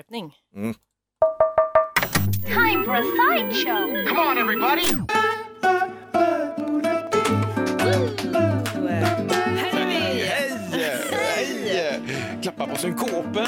[0.00, 0.32] Skärpning.
[2.44, 4.06] Time for a sideshow.
[4.08, 4.84] Come on, everybody!
[12.42, 13.46] Klappa på synkopen.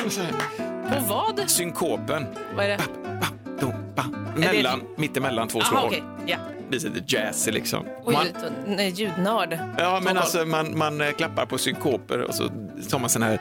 [0.89, 1.51] På vad?
[1.51, 2.27] Synkopen.
[2.57, 2.79] Vad är det?
[3.05, 3.27] Ba,
[3.61, 4.05] dum, ba.
[4.37, 6.03] Mellan, mittemellan två okej.
[6.27, 6.37] Ja.
[6.59, 7.87] Det blir lite jazzy liksom.
[8.05, 9.59] Oj, Man, ljudnörd.
[9.79, 12.49] ja, men Sån alltså man, man eh, klappar på synkoper och så
[12.91, 13.41] tar man såna här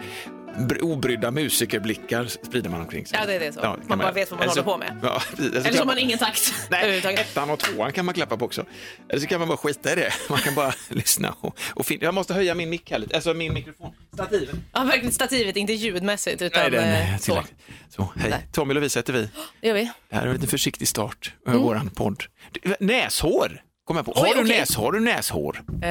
[0.82, 3.18] obrydda musikerblickar sprider man omkring sig.
[3.22, 3.60] Ja, det är det så.
[3.62, 5.00] kan Man bara vet vad man eller så- håller på med.
[5.04, 5.22] Ja.
[5.58, 8.66] Eller så har man ingen takt Nej, ettan och tvåan kan man klappa på också.
[9.09, 10.14] Eller så kan man bara skita i det.
[10.30, 13.34] Man kan bara lyssna och, och fin- Jag måste höja min mick här lite, alltså
[13.34, 13.94] min mikrofon.
[14.14, 14.56] Stativet.
[14.73, 17.44] Ja, verkligen stativet, inte ljudmässigt utan Nej, eh, är så.
[17.90, 18.30] Så, hej.
[18.30, 18.48] Nej.
[18.52, 19.30] Tommy och Lovisa heter vi.
[19.62, 19.92] Det gör vi.
[20.09, 22.23] Det här är en liten försiktig start över våran podd.
[22.80, 23.62] Näshår!
[23.85, 24.13] Kom jag på.
[24.16, 24.59] Har Oj, du okej.
[24.59, 24.84] näshår?
[24.84, 25.62] Har du näshår?
[25.84, 25.89] Eh,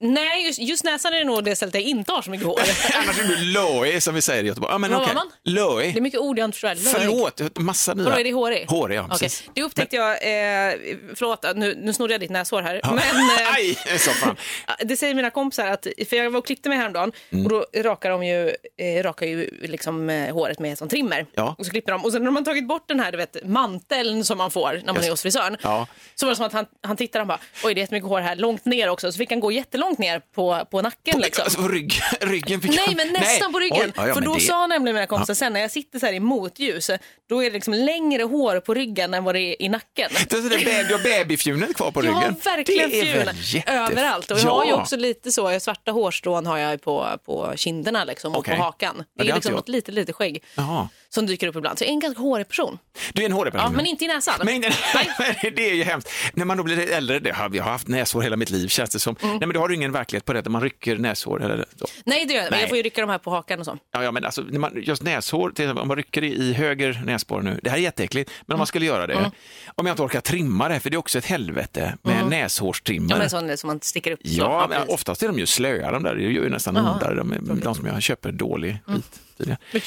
[0.00, 2.60] nej, just, just näsan är nog det stället jag inte har så mycket hår.
[2.94, 4.72] Annars är du löig som vi säger i Göteborg.
[4.72, 5.14] Ja, men Vad okej.
[5.14, 5.30] man?
[5.44, 5.94] Löig.
[5.94, 6.68] Det är mycket ord jag inte förstår.
[6.68, 6.90] Löjlig.
[7.36, 8.04] Förlåt, massa nya.
[8.04, 8.66] Vadå, är det hårig?
[8.70, 9.02] Hårig, ja.
[9.02, 9.18] Okej.
[9.18, 9.50] Precis.
[9.54, 10.74] Det upptäckte jag, eh,
[11.14, 12.80] förlåt nu, nu snodde jag ditt näshår här.
[12.84, 12.98] Men,
[13.46, 14.36] eh, Aj, sa fan.
[14.84, 17.44] det säger mina kompisar, att, för jag var och klippte mig häromdagen Mm.
[17.46, 21.26] och då rakar de ju, eh, rakar ju liksom, eh, håret med som trimmer.
[21.34, 21.54] Ja.
[21.58, 24.24] Och så klipper de och sen när man tagit bort den här du vet, manteln
[24.24, 25.06] som man får när man Just.
[25.06, 25.56] är hos frisören.
[25.62, 25.86] Ja.
[26.14, 28.20] Så var det som att han, han tittade och bara, oj det är jättemycket hår
[28.20, 29.12] här, långt ner också.
[29.12, 31.44] Så fick han gå jättelångt ner på, på nacken liksom.
[31.44, 33.80] Alltså, på rygg, ryggen fick Nej, men nästan på ryggen.
[33.86, 34.40] Oj, ja, ja, för då det...
[34.40, 36.90] sa nämligen mina kompisar sen när jag sitter så här i motljus,
[37.28, 40.10] då är det liksom längre hår på ryggen än vad det är i nacken.
[40.28, 42.16] Det är så där baby, du har babyfjunet kvar på ryggen.
[42.16, 43.72] har verkligen det är fjun väl jätte...
[43.72, 44.30] överallt.
[44.30, 44.50] Och jag ja.
[44.50, 48.56] har ju också lite så, svarta hårstrån har jag på, på kinderna liksom, och Okej.
[48.56, 48.94] på hakan.
[48.96, 50.88] Ja, Det det är har liksom inte något lite, lite skägg Jaha.
[51.14, 51.78] Som dyker upp ibland.
[51.78, 52.78] Så jag är en ganska hårig person.
[53.12, 53.70] Du är en hårig person.
[53.72, 54.34] Ja, men inte i näsan.
[54.44, 54.60] Men,
[55.56, 56.10] det är ju hemskt.
[56.34, 58.90] När man då blir äldre, det har, jag har haft näshår hela mitt liv känns
[58.90, 59.16] det som.
[59.22, 59.36] Mm.
[59.36, 61.86] Nej men då har du ingen verklighet på det, man rycker näshår eller så.
[62.04, 62.60] Nej, det gör jag Nej.
[62.60, 63.78] jag får ju rycka de här på hakan och så.
[63.92, 67.02] Ja, ja men alltså, när man, just näshår, till exempel, om man rycker i, höger
[67.06, 68.58] näsborre nu, det här är jätteäckligt, men om Mm.
[68.58, 69.30] man skulle göra det,
[69.74, 72.14] om jag inte orkar trimma det, för det är också ett helvete med.
[72.20, 72.32] Mm.
[73.10, 74.20] Ja, men sån som man sticker upp.
[74.22, 74.28] så.
[74.28, 74.88] Ja, precis.
[74.88, 77.74] oftast är de ju slöa de där, det gör ju nästan ondare, de, är- de
[77.74, 79.20] som jag köper dålig skit.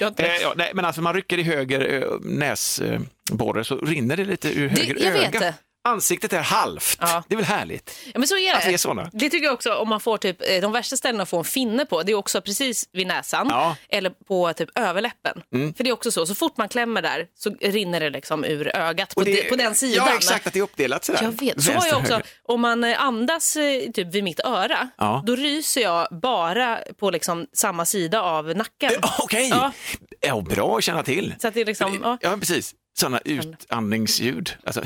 [0.01, 0.23] inte.
[0.25, 4.49] Eh, ja, nej, men alltså man rycker i höger eh, näsborre så rinner det lite
[4.59, 5.39] ur höger jag vet öga.
[5.39, 5.53] det.
[5.85, 7.23] Ansiktet är halvt, Ja.
[7.27, 7.97] det är väl härligt?
[8.13, 8.57] Ja, men så är det.
[8.57, 9.09] Att vi är såna.
[9.13, 11.43] Det tycker jag också om man får typ, eh, de värsta ställena att få en
[11.43, 13.63] finne på, det är också precis vid näsan Ja.
[13.65, 13.75] Mm.
[13.89, 15.41] eller på typ överläppen.
[15.77, 18.75] För det är också så, så fort man klämmer där så rinner det liksom ur
[18.75, 20.07] ögat på, det- de, på den sidan.
[20.07, 21.19] Ja, exakt, att det är uppdelat sådär.
[21.23, 21.63] Jag vet.
[21.63, 25.23] Så har jag också, om man eh, andas eh, typ vid mitt öra, Ja.
[25.25, 28.91] då ryser jag bara på liksom samma sida av nacken.
[28.93, 29.71] Eh, Okej, Ja.
[30.19, 30.41] ja.
[30.41, 31.35] bra att känna till.
[31.41, 32.17] Så att det är liksom, ja.
[32.21, 32.75] Ja, precis.
[32.97, 34.53] Sådana utandningsljud.
[34.63, 34.83] Alltså,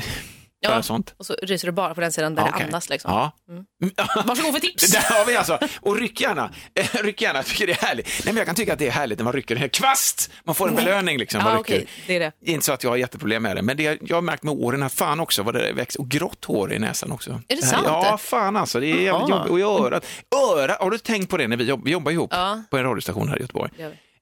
[0.60, 0.82] Ja.
[0.82, 1.14] sånt.
[1.16, 2.88] Och så ryser du bara på den sidan där Ja, det andas.
[2.90, 3.10] Liksom.
[3.12, 3.32] Ja.
[4.24, 4.90] Varsågod för tips.
[4.92, 5.58] Där har vi alltså.
[5.80, 6.50] Och ryck gärna.
[7.02, 8.06] Ryck gärna, jag tycker det är härligt.
[8.06, 10.30] Nej, men jag kan tycka att det är härligt när man rycker en kvast.
[10.44, 11.40] Man får en belöning liksom.
[11.40, 11.58] Rycker.
[11.58, 12.32] okej, det är det.
[12.42, 14.82] Inte så att jag har jätteproblem med det, men det, jag har märkt med åren
[14.82, 16.00] här, fan också vad det växer.
[16.00, 17.30] Och grått hår i näsan också.
[17.48, 17.84] Är det här- sant?
[17.86, 18.80] Ja, fan alltså.
[18.80, 19.50] Det är jävligt jobbigt.
[19.50, 20.06] Och i örat.
[20.56, 22.62] Öra, har du tänkt på det när vi jobbar, vi jobbar ihop Ja.
[22.70, 23.70] på en radiostation här i Göteborg?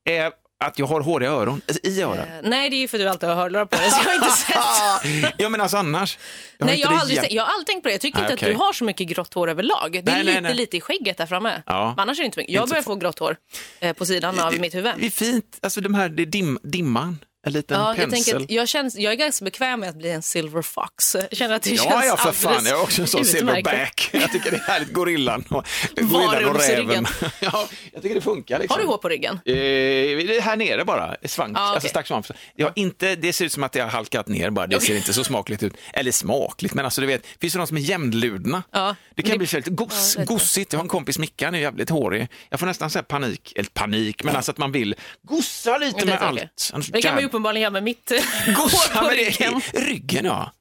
[0.05, 0.17] Det.
[0.19, 0.31] Eh,
[0.65, 2.01] att jag har håriga öron, i.
[2.01, 2.09] Eh,
[2.43, 4.15] Nej, det är ju för att du alltid har hörlurar på dig, så jag har
[4.15, 5.35] inte sett.
[5.39, 6.19] ja, men alltså annars.
[6.59, 7.95] Nej, inte jag har, det aldrig, sett- jag har aldrig tänkt på det.
[7.95, 8.49] Jag tycker Nej, inte okej.
[8.53, 9.91] att du har så mycket grått hår överlag.
[9.93, 10.55] Det är Nej, nej, lite, nej.
[10.55, 11.63] lite i skägget där framme.
[11.67, 11.89] Ja.
[11.97, 12.55] Men annars är det inte mycket.
[12.55, 13.37] Jag börjar få grått hår
[13.81, 14.93] eh, på sidan av mitt huvud.
[14.99, 18.25] Det är fint, alltså de här, det är dim, dimman, en liten Ja, jag, pensel.
[18.25, 21.15] tänker att jag, känns, jag är ganska bekväm med att bli en silver fox.
[21.15, 22.67] Jag känner att det Ja, känns ja, för fan.
[22.67, 24.11] Jag är också en sån silverback.
[24.13, 24.93] Jag tycker det är härligt.
[24.93, 27.07] Gorillan och, gorillan och räven.
[27.41, 28.59] Ja, jag tycker det funkar.
[28.59, 28.75] Liksom.
[28.75, 29.41] Har du hår på ryggen?
[29.45, 31.75] Eh, här nere bara, svank, Ah, okej.
[31.75, 32.27] alltså stack svamp.
[32.57, 35.13] Jag inte, det ser ut som att jag har halkat ner bara, det ser inte
[35.13, 35.75] så smakligt ut.
[35.93, 38.63] Eller smakligt, men alltså du vet, finns det någon som är jämnludna?
[38.71, 40.73] Ja, det kan det- bli så här lite gos, Ja, gossigt.
[40.73, 42.29] Jag har en kompis, Mickan, är jävligt hårig.
[42.51, 46.19] Jag får nästan så panik, eller panik, men alltså att man vill gossa lite med
[46.23, 46.73] allt.
[46.93, 48.19] Det kan man ju uppenbarligen göra med mitt eh,
[48.57, 49.61] hår på ryggen.
[49.75, 50.53] ryggen, ja.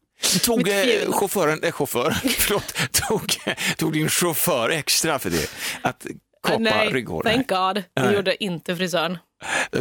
[0.43, 3.35] Tog eh, chauffören, eh, chaufför, förlåt, tog,
[3.77, 5.49] tog din chaufför extra för det?
[5.81, 6.05] Att
[6.47, 7.75] kapa Nej, thank God.
[7.75, 8.15] Det Nej.
[8.15, 9.17] gjorde inte frisören.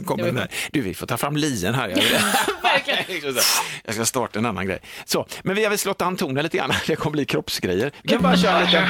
[0.04, 0.48] Kommer den där.
[0.72, 1.88] Du, vi får ta fram lien här.
[2.62, 3.36] Verkligen.
[3.84, 4.78] Jag ska starta en annan grej.
[5.04, 6.72] Så, men vi har väl slått an tonen lite grann.
[6.86, 7.92] Det kommer bli kroppsgrejer.
[8.02, 8.88] Vi kan bara köra lite.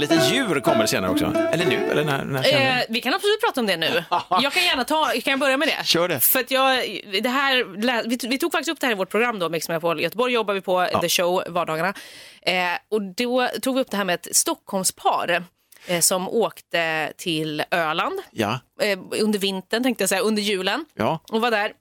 [0.00, 1.24] Och lite djur kommer senare också.
[1.52, 4.04] Eller nu, eller när, när Eh, vi kan absolut prata om det nu.
[4.42, 5.86] Jag kan gärna ta, kan jag börja med det?
[5.86, 6.20] Kör det.
[6.20, 7.64] För att jag, det här,
[8.08, 10.54] vi, vi tog faktiskt upp det här i vårt program då, Mix Megapol Göteborg jobbar
[10.54, 11.94] vi på The Show vardagarna.
[12.42, 12.54] Eh,
[12.90, 15.44] och då tog vi upp det här med ett Stockholmspar
[15.86, 20.84] eh, som åkte till Öland Ja, eh, under vintern, tänkte jag säga, under julen.
[20.94, 21.20] ja.
[21.32, 21.72] Och var där.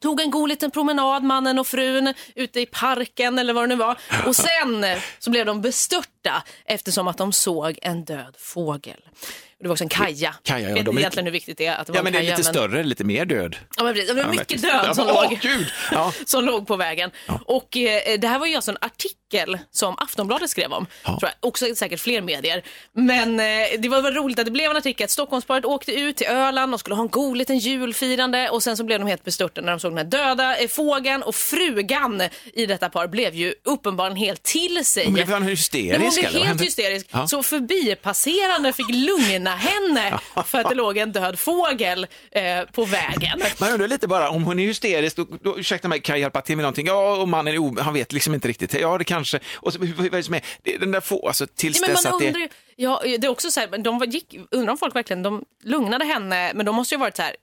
[0.00, 3.76] Tog en god liten promenad, mannen och frun, ute i parken eller vad det nu
[3.76, 3.98] var.
[4.26, 4.86] Och sen
[5.18, 9.00] så blev de bestörta eftersom att de såg en död fågel.
[9.60, 10.34] Det var också en kaja.
[10.42, 12.14] Kaja, ja, vet de är- egentligen hur viktigt det är att det var Ja, men
[12.14, 12.36] en det är kaja.
[12.38, 13.56] lite större, lite mer död.
[13.76, 14.08] Ja, men precis.
[14.08, 15.38] det var Ja, mycket död som Ja, låg.
[15.92, 16.12] Ja.
[16.26, 17.10] som låg på vägen.
[17.44, 20.86] Och eh, det här var ju alltså en artikel som Aftonbladet skrev om.
[21.04, 21.30] Tror jag.
[21.40, 22.62] Också säkert fler medier.
[22.92, 23.46] Men eh,
[23.78, 26.74] det var väl roligt att det blev en artikel att Stockholmsparet åkte ut till Öland
[26.74, 29.70] och skulle ha en god liten julfirande och sen så blev de helt bestörta när
[29.70, 32.22] de såg den här döda eh, fågeln och frugan
[32.54, 35.04] i detta par blev ju uppenbarligen helt till sig.
[35.04, 36.22] Hon blev hysterisk?
[36.22, 37.06] Hon blev helt hysterisk.
[37.28, 43.42] Så förbipasserande fick lugna henne för att det låg en död fågel eh, på vägen.
[43.60, 46.40] Man undrar lite bara om hon är hysterisk, då, då, ursäkta mig, kan jag hjälpa
[46.40, 46.86] till med någonting?
[46.86, 48.74] Ja, och mannen är o, han vet liksom inte riktigt.
[48.74, 49.40] Ja, det kanske.
[49.56, 50.42] Och så, vad är det som är?
[50.80, 52.48] Den där få, alltså tills Ja, dess att undrar, det...
[52.76, 56.52] ja, det är också så här, de gick, undrar om folk verkligen, de lugnade henne,
[56.54, 57.36] men de måste ju ha varit så här,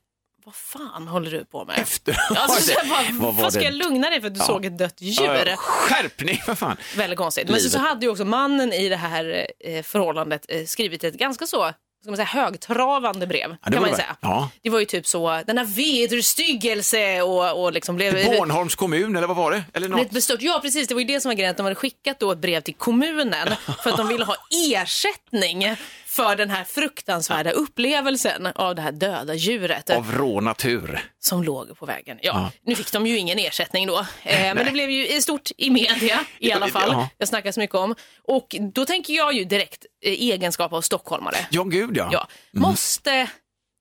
[0.46, 1.80] vad fan håller du på med?
[1.80, 2.38] Efteråt.
[2.38, 3.66] Alltså, så här, Vad vad, ska det?
[3.66, 4.46] jag lugna dig för att du Ja.
[4.46, 5.46] såg ett dött djur?
[5.48, 6.78] Ja, skärpning, vad fan.
[6.98, 7.50] Väldigt konstigt.
[7.50, 11.13] Men så, så hade ju också mannen i det här eh, förhållandet eh, skrivit ett
[11.13, 11.72] ganska så
[12.06, 13.50] ska man säga, högtravande brev.
[13.50, 14.16] Ja, det kan man säga.
[14.22, 14.50] Ja.
[14.62, 18.13] Det var ju typ så, denna vederstyggelse och, och liksom blev...
[18.25, 19.63] Bornholms kommun, eller vad var det?
[19.74, 20.10] Eller något?
[20.10, 20.42] Bestört.
[20.42, 20.88] Ja, precis.
[20.88, 21.52] Det var ju det som var grejen.
[21.52, 23.48] Att de hade skickat då ett brev till kommunen
[23.84, 24.36] för att de ville ha
[24.72, 25.75] ersättning
[26.15, 31.00] för den här fruktansvärda upplevelsen av det här döda djuret Av rå natur.
[31.19, 32.17] som låg på vägen.
[32.21, 32.51] Ja, Ja.
[32.65, 36.19] Nu fick de ju ingen ersättning då, eh, men det blev ju stort i media
[36.39, 36.89] i alla fall.
[36.91, 37.09] Ja.
[37.17, 37.95] Jag snackas mycket om.
[38.23, 41.35] Och då tänker jag ju direkt eh, egenskap av stockholmare.
[41.50, 42.09] Ja, gud ja.
[42.12, 42.27] Ja.
[42.53, 43.29] Måste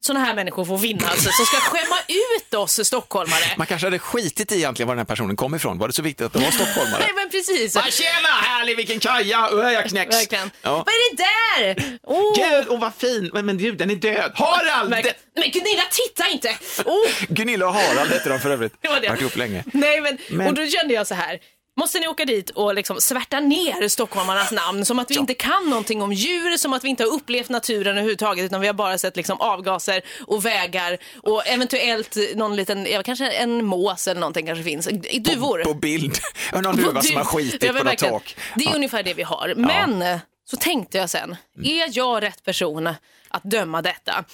[0.06, 3.44] sådana här människor få finnas som ska skämma ut oss stockholmare?
[3.56, 5.78] Man kanske hade skitit i egentligen var den här personen kom ifrån.
[5.78, 7.00] Var det så viktigt att det var stockholmare?
[7.00, 7.76] Nej, men precis.
[7.76, 9.48] Ah, tjena, härlig, vilken kaja!
[9.52, 10.16] Öh, jag knäcks.
[10.16, 10.50] Verkligen.
[10.62, 10.70] Ja.
[10.76, 11.98] Vad är det där?
[12.02, 13.30] Åh, Gud, åh vad fin!
[13.32, 14.32] Men, men gud, den är död.
[14.34, 14.90] Harald!
[14.90, 15.16] verkligen.
[15.34, 16.48] Men Gunilla, titta inte!
[16.84, 18.72] Oh, Gunilla och Harald hette de för övrigt.
[18.80, 19.08] det var det.
[19.08, 19.64] Varit ihop länge.
[19.72, 21.38] Nej, men, Men- Och då kände jag så här.
[21.76, 25.70] Måste ni åka dit och liksom svärta ner stockholmarnas namn som att vi inte kan
[25.70, 28.98] någonting om djur, som att vi inte har upplevt naturen överhuvudtaget utan vi har bara
[28.98, 34.46] sett liksom avgaser och vägar och eventuellt någon liten, ja, kanske en mås eller någonting
[34.46, 34.88] kanske finns.
[35.20, 35.64] Duvor.
[35.64, 36.18] På bild.
[36.52, 38.36] Ja, Någon duva som har skitit Ja, på något tak.
[38.56, 39.54] Det är ungefär det vi har.
[39.56, 40.18] Men
[40.50, 42.86] så tänkte jag sen, är jag rätt person
[43.28, 44.24] att döma detta?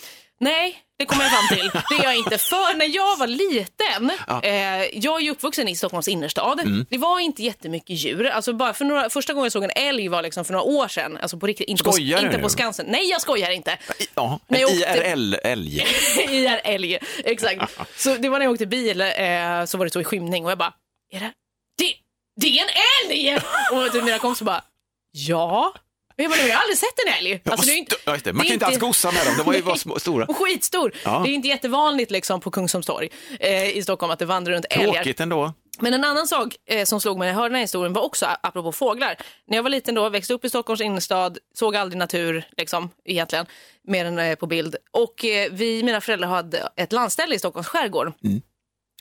[0.41, 1.71] Nej, det kommer jag fram till.
[1.89, 2.39] Det är jag inte.
[2.39, 4.11] För när jag var liten,
[4.43, 6.61] eh, jag är ju uppvuxen i Stockholms innerstad.
[6.61, 6.87] Mm.
[6.91, 8.27] Det var inte jättemycket djur.
[8.27, 10.89] Alltså bara för några, första gången jag såg en älg var liksom för några år
[10.89, 11.19] sedan.
[11.23, 12.43] Alltså på riktigt, inte, på, Skojar du inte nu?
[12.43, 12.87] på Skansen.
[12.89, 13.79] Nej, jag skojar inte.
[14.15, 15.85] Ja, en IRL-älg.
[16.31, 17.79] IR älg, exakt.
[17.97, 20.51] Så det var när jag åkte bil, eh, så var det så i skymning och
[20.51, 20.73] jag bara,
[21.13, 21.33] är det,
[21.79, 21.95] det,
[22.41, 22.69] det är en
[23.11, 23.39] älg!
[23.73, 24.65] Och typ mina kompisar bara,
[25.13, 25.75] ja.
[26.23, 27.43] Jag, bara, "Men jag har aldrig sett en älg.
[27.45, 28.33] Alltså, det är inte, det.
[28.33, 30.25] Man kan inte alls gossa med dem, de var ju små, stora.
[30.29, 30.93] och skitstor.
[31.05, 31.23] Ja.
[31.25, 33.09] Det är inte jättevanligt liksom, på Kungsholmstorg
[33.41, 34.93] eh, i Stockholm att det vandrar runt älgar.
[34.93, 35.53] Tråkigt ändå.
[35.83, 38.03] Men en annan sak eh, som slog mig när jag hörde den här historien var
[38.03, 39.17] också apropå fåglar.
[39.47, 43.47] När jag var liten då, växte upp i Stockholms innerstad, såg aldrig natur liksom, egentligen,
[43.89, 44.77] mer än eh, på bild.
[44.91, 48.13] Och eh, vi, mina föräldrar, hade ett landställe i Stockholms skärgård.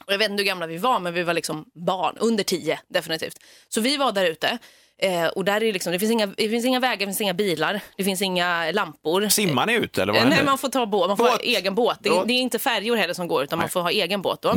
[0.06, 2.80] Och jag vet inte hur gamla vi var, men vi var liksom barn, under tio
[2.88, 3.38] definitivt.
[3.70, 4.58] Så vi var där ute.
[5.02, 7.22] Eh, och där är det, liksom, det, finns inga, det finns inga vägar, det finns
[7.22, 9.30] inga bilar, det finns inga lampor.
[9.30, 11.08] Simmar ni ut eller vad Eh, Nej, man får ta båt.
[11.08, 11.32] Man får Båt.
[11.34, 11.98] ha egen båt.
[12.02, 13.66] Det, det är inte färjor heller som går, utan man Nej.
[13.66, 13.70] Mm.
[13.72, 14.50] får ha egen båt då.
[14.50, 14.56] Eh,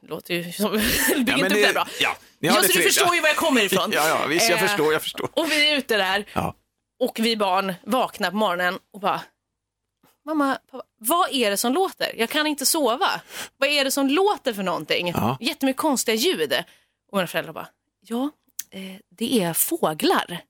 [0.00, 0.70] Det låter ju som...
[1.16, 1.86] Bygg men inte upp det- bra.
[2.00, 3.90] ja, ja, så du förstår ju var jag kommer ifrån.
[3.94, 5.28] Ja, ja, visst, jag Eh, förstår, jag förstår.
[5.34, 6.54] Och vi är ute där Ja.
[7.00, 9.20] och vi barn vaknar på morgonen och bara
[10.24, 12.12] Mamma, pappa, vad är det som låter?
[12.16, 13.10] Jag kan inte sova.
[13.56, 15.12] Vad är det som låter för någonting?
[15.14, 15.36] Ja.
[15.40, 16.52] Jättemycket konstiga ljud.
[17.12, 17.68] Och mina föräldrar bara,
[18.00, 18.30] ja,
[18.72, 18.80] eh,
[19.18, 20.40] det är fåglar.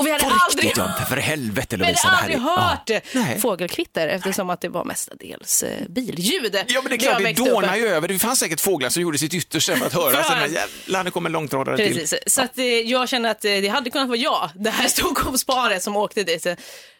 [0.00, 2.08] Och vi hade På aldrig riktigt, Jonte, för helvete vi hade Lovisa.
[2.08, 2.60] det här aldrig ja.
[2.60, 3.40] hört Nej.
[3.40, 6.56] fågelkvitter eftersom att det var mestadels eh, billjud.
[6.68, 8.08] Ja, men det är klart, det dånar ju över.
[8.08, 10.24] Det fanns säkert fåglar som gjorde sitt yttersta för att höra.
[10.24, 11.94] Sen, jävlar, det kommer långtradare till.
[11.94, 14.88] Precis, så att, eh, jag känner att eh, det hade kunnat vara jag, det här
[14.88, 16.46] Stockholmsparet som åkte dit.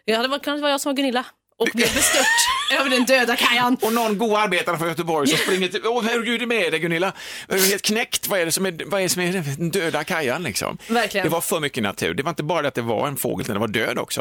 [0.07, 1.25] Det hade kunnat vara jag som var Gunilla
[1.61, 2.27] och blev bestört
[2.81, 3.77] över den döda kajan.
[3.83, 5.81] Och någon god arbetare från Göteborg som springer till...
[5.87, 7.13] Åh, herregud, är det med dig Gunilla?
[7.49, 8.29] Jag är helt knäckt.
[8.29, 10.79] Vad är det som är, vad är, det som är den döda kajan liksom?
[10.89, 11.27] Verkligen.
[11.27, 12.15] Det var för mycket natur.
[12.15, 14.21] Det var inte bara det att det var en fågel, utan det var död också.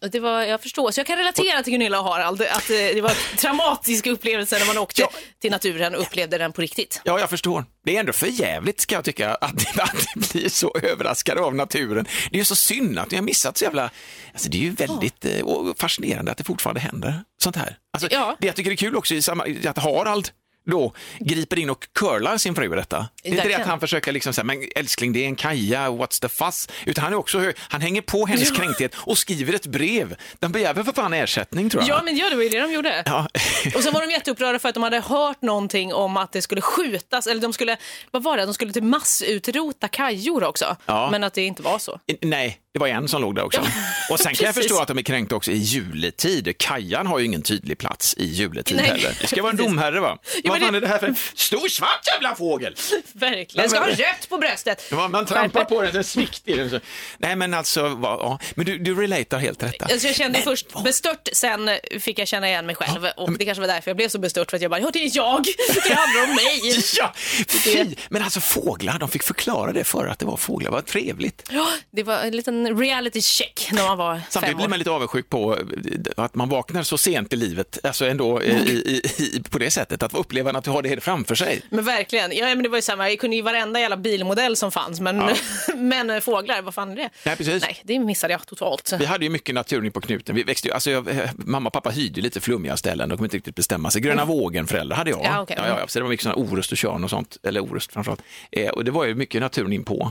[0.00, 2.76] Och Det var, jag förstår, så jag kan relatera till Gunilla och Harald, att eh,
[2.76, 5.10] det var traumatiska upplevelser när man åkte Ja.
[5.42, 7.00] till naturen och upplevde den på riktigt.
[7.04, 7.64] Ja, jag förstår.
[7.86, 11.54] Det är ändå för jävligt ska jag tycka att, att det blir så överraskade av
[11.54, 12.06] naturen.
[12.30, 13.90] Det är ju så synd att vi har missat så jävla...
[14.32, 17.76] Alltså det är ju väldigt eh, och fascinerande att det fortfarande händer sånt här.
[17.92, 18.36] Alltså, Ja.
[18.40, 19.20] Det jag tycker är kul också i
[19.68, 20.28] att Harald
[20.66, 23.08] då griper in och curlar sin fru i detta.
[23.22, 25.90] Det är inte det att han försöker liksom säga, men älskling det är en Kaja,
[25.90, 26.68] what's the fuss?
[26.84, 30.16] Utan han är också han hänger på hennes kränkthet och skriver ett brev.
[30.38, 31.98] De begär väl för fan ersättning tror jag.
[31.98, 33.02] Ja, men ja, det var ju det de gjorde.
[33.06, 33.28] Ja.
[33.74, 36.60] Och sen var de jätteupprörda för att de hade hört någonting om att det skulle
[36.60, 37.76] skjutas, eller de skulle,
[38.10, 40.76] vad var det, de skulle till massutrota kajor också.
[40.86, 41.08] Ja.
[41.10, 42.00] Men att det inte var så.
[42.22, 43.60] Nej, det var en som låg där också.
[44.10, 46.58] och sen kan jag förstå att de är kränkta också i juletid.
[46.58, 48.86] Kajan har ju ingen tydlig plats i juletid Nej.
[48.86, 49.16] heller.
[49.20, 50.18] Det ska vara en domherre va?
[50.44, 52.74] Ja, Vad men fan det- är det här för en stor svart jävla fågel?
[53.12, 53.70] Verkligen.
[53.70, 54.82] Ska ha men- rött på bröstet.
[54.90, 56.70] Ja, Man trampar på den, den svikt i den.
[56.70, 56.80] så-
[57.18, 58.38] Nej men alltså, ja.
[58.54, 59.82] men du, du relatar helt rätt.
[59.82, 63.06] Alltså jag kände först bestört, sen fick jag känna igen mig själv.
[63.16, 65.04] Och det kanske var därför jag blev så bestört, för att jag bara, ja det
[65.04, 65.44] är jag,
[65.88, 66.82] det handlar om mig.
[66.98, 67.12] Ja,
[67.48, 67.94] fy!
[68.08, 71.42] Men alltså fåglar, de fick förklara det för att det var fåglar, vad trevligt.
[71.50, 74.70] Ja, det var en liten reality check när man var Samtidigt fem blir år.
[74.70, 78.56] man lite avundsjuk på eh, att man vaknar så sent i livet, alltså ändå eh,
[78.56, 81.62] i, i, i, på det sättet, att få uppleva att du har det framför sig.
[81.70, 84.72] Men verkligen, ja, men det var ju samma, jag kunde ju varenda jävla bilmodell som
[84.72, 85.16] fanns, men,
[85.76, 87.10] men eh, fåglar, vad fan är det?
[87.24, 87.62] Nej, precis.
[87.62, 88.92] Nej, det missade jag totalt.
[88.98, 90.34] Vi hade ju mycket naturen på knuten.
[90.34, 93.26] Vi växte ju, alltså jag, mamma och pappa hyrde ju lite flummiga ställen, de kunde
[93.26, 94.00] inte riktigt bestämma sig.
[94.00, 95.20] Gröna vågen-föräldrar hade jag.
[95.24, 95.56] Ja, okej.
[95.58, 98.22] ja, ja, så det var mycket sådana Orust och Tjörn och sånt, eller Orust framförallt.
[98.50, 100.02] Eh, och det var ju mycket naturen inpå.
[100.02, 100.10] Eh,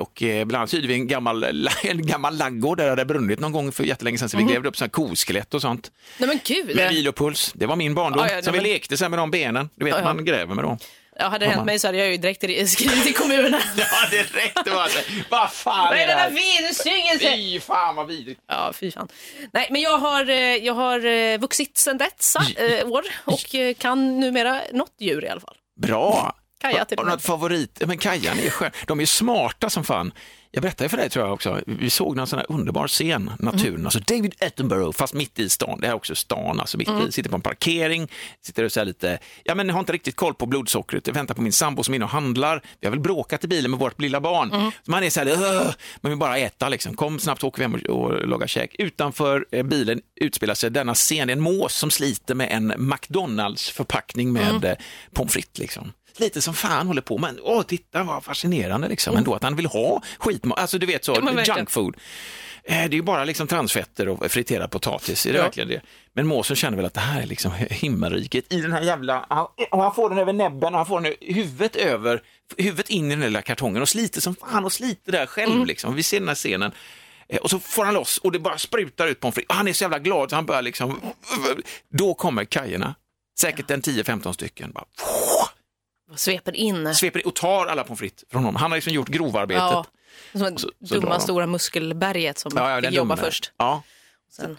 [0.00, 1.44] och eh, bland annat hyrde vi en gammal,
[1.82, 4.46] en gammal laggård där det hade brunnit någon gång för jättelänge sedan, så Mhm.
[4.46, 5.90] vi grävde upp sådana koskelett och sånt.
[6.18, 6.76] Nej men gud.
[6.76, 8.26] Med vilopuls, det var min barndom.
[8.28, 10.54] Ja, ja, så vi men- lekte sen med de benen, du vet Ja, man gräver
[10.54, 10.78] med dem.
[11.18, 12.40] Ja, hade det hänt mig så hade jag ju direkt
[12.70, 13.60] skrivit till kommunen.
[13.76, 14.64] Ja, det är rätt.
[14.64, 15.24] Det var det.
[15.30, 16.30] Vad fan Vad är är det här?
[16.30, 17.36] där?
[17.36, 18.40] Fy fan vad vidrigt.
[18.48, 19.08] Ja, fy fan.
[19.52, 23.74] Nej, men jag har, eh, jag har eh, vuxit sedan dessa eh, år och eh,
[23.74, 25.56] kan numera något djur i alla fall.
[25.82, 26.36] Bra.
[26.62, 27.82] Kaja till Har du något favorit?
[27.86, 28.70] Men Kajan är skön.
[28.86, 30.12] De är smarta som fan.
[30.54, 33.68] Jag berättade för dig tror jag också, vi såg någon sån här underbar scen, naturen,
[33.74, 33.86] Mm.
[33.86, 37.08] alltså David Attenborough, fast mitt i stan, det är också stan, alltså mitt Mm.
[37.08, 38.08] i, sitter på en parkering,
[38.46, 41.34] sitter och så här lite, ja men har inte riktigt koll på blodsockret, jag väntar
[41.34, 43.80] på min sambo som är inne och handlar, vi har väl bråkat i bilen med
[43.80, 44.70] vårt lilla barn, Mm.
[44.86, 48.04] man är så här, man vill bara äta liksom, kom snabbt åker vi hem och,
[48.04, 48.76] och lagar käk.
[48.78, 52.72] Utanför eh, bilen utspelar sig denna scen, det är en mås som sliter med en
[52.78, 54.64] McDonalds-förpackning med Mm.
[54.64, 54.76] eh,
[55.14, 55.92] pommes frites liksom.
[56.16, 59.66] Lite som fan håller på, men åh, titta vad fascinerande liksom ändå att han vill
[59.66, 61.56] ha skitmat, alltså du vet så, verkligen.
[61.58, 61.96] junk food.
[62.64, 65.42] Eh, Det är ju bara liksom transfetter och friterad potatis, är det Ja.
[65.44, 65.80] verkligen det?
[66.14, 69.46] Men måsen känner väl att det här är liksom himmelriket i den här jävla, han,
[69.70, 72.22] han får den över näbben och han får den huvudet över,
[72.56, 75.52] huvudet in i den där lilla kartongen och sliter som fan och sliter där själv
[75.52, 75.66] Mm.
[75.66, 75.94] liksom.
[75.94, 76.72] Vi ser den här scenen.
[77.28, 79.56] Eh, Och så får han loss och det bara sprutar ut pommes frites.
[79.56, 81.00] Han är så jävla glad så han börjar liksom,
[81.92, 82.94] då kommer kajerna,
[83.40, 84.84] säkert en 10-15 stycken, bara,
[86.16, 86.94] Sveper in.
[86.94, 88.56] sveper och tar alla pommes frites från honom.
[88.60, 89.62] Han har liksom gjort grovarbetet.
[89.62, 89.86] Ja,
[90.32, 93.26] som så- dumma stora muskelberget som Ja, ja, fick jobba dumma.
[93.26, 93.52] först.
[93.56, 93.82] Ja,
[94.30, 94.58] Sen,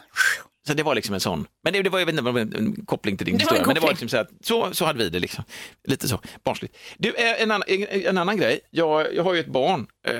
[0.67, 1.45] så det var liksom en sån.
[1.63, 3.63] Men det, det var, jag vet inte, om det var en, koppling till din historia,
[3.65, 5.43] men det var liksom så, här, så, så hade vi det liksom.
[5.87, 6.77] Lite så, barnsligt.
[6.97, 8.59] Du, eh, en annan, en, annan grej.
[8.69, 10.15] Jag, jag har ju ett barn, eh,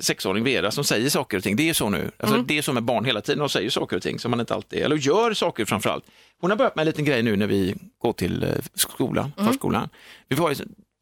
[0.00, 1.56] sexåring Vera, som säger saker och ting.
[1.56, 2.10] Det är så nu.
[2.16, 2.46] Alltså, Mm.
[2.46, 3.38] Det är så med barn hela tiden.
[3.38, 6.04] De säger saker och ting som man inte alltid, eller gör saker framför allt.
[6.40, 9.48] Hon har börjat med en liten grej nu när vi går till eh, skolan, Mm.
[9.48, 9.88] förskolan.
[10.28, 10.54] Vi ju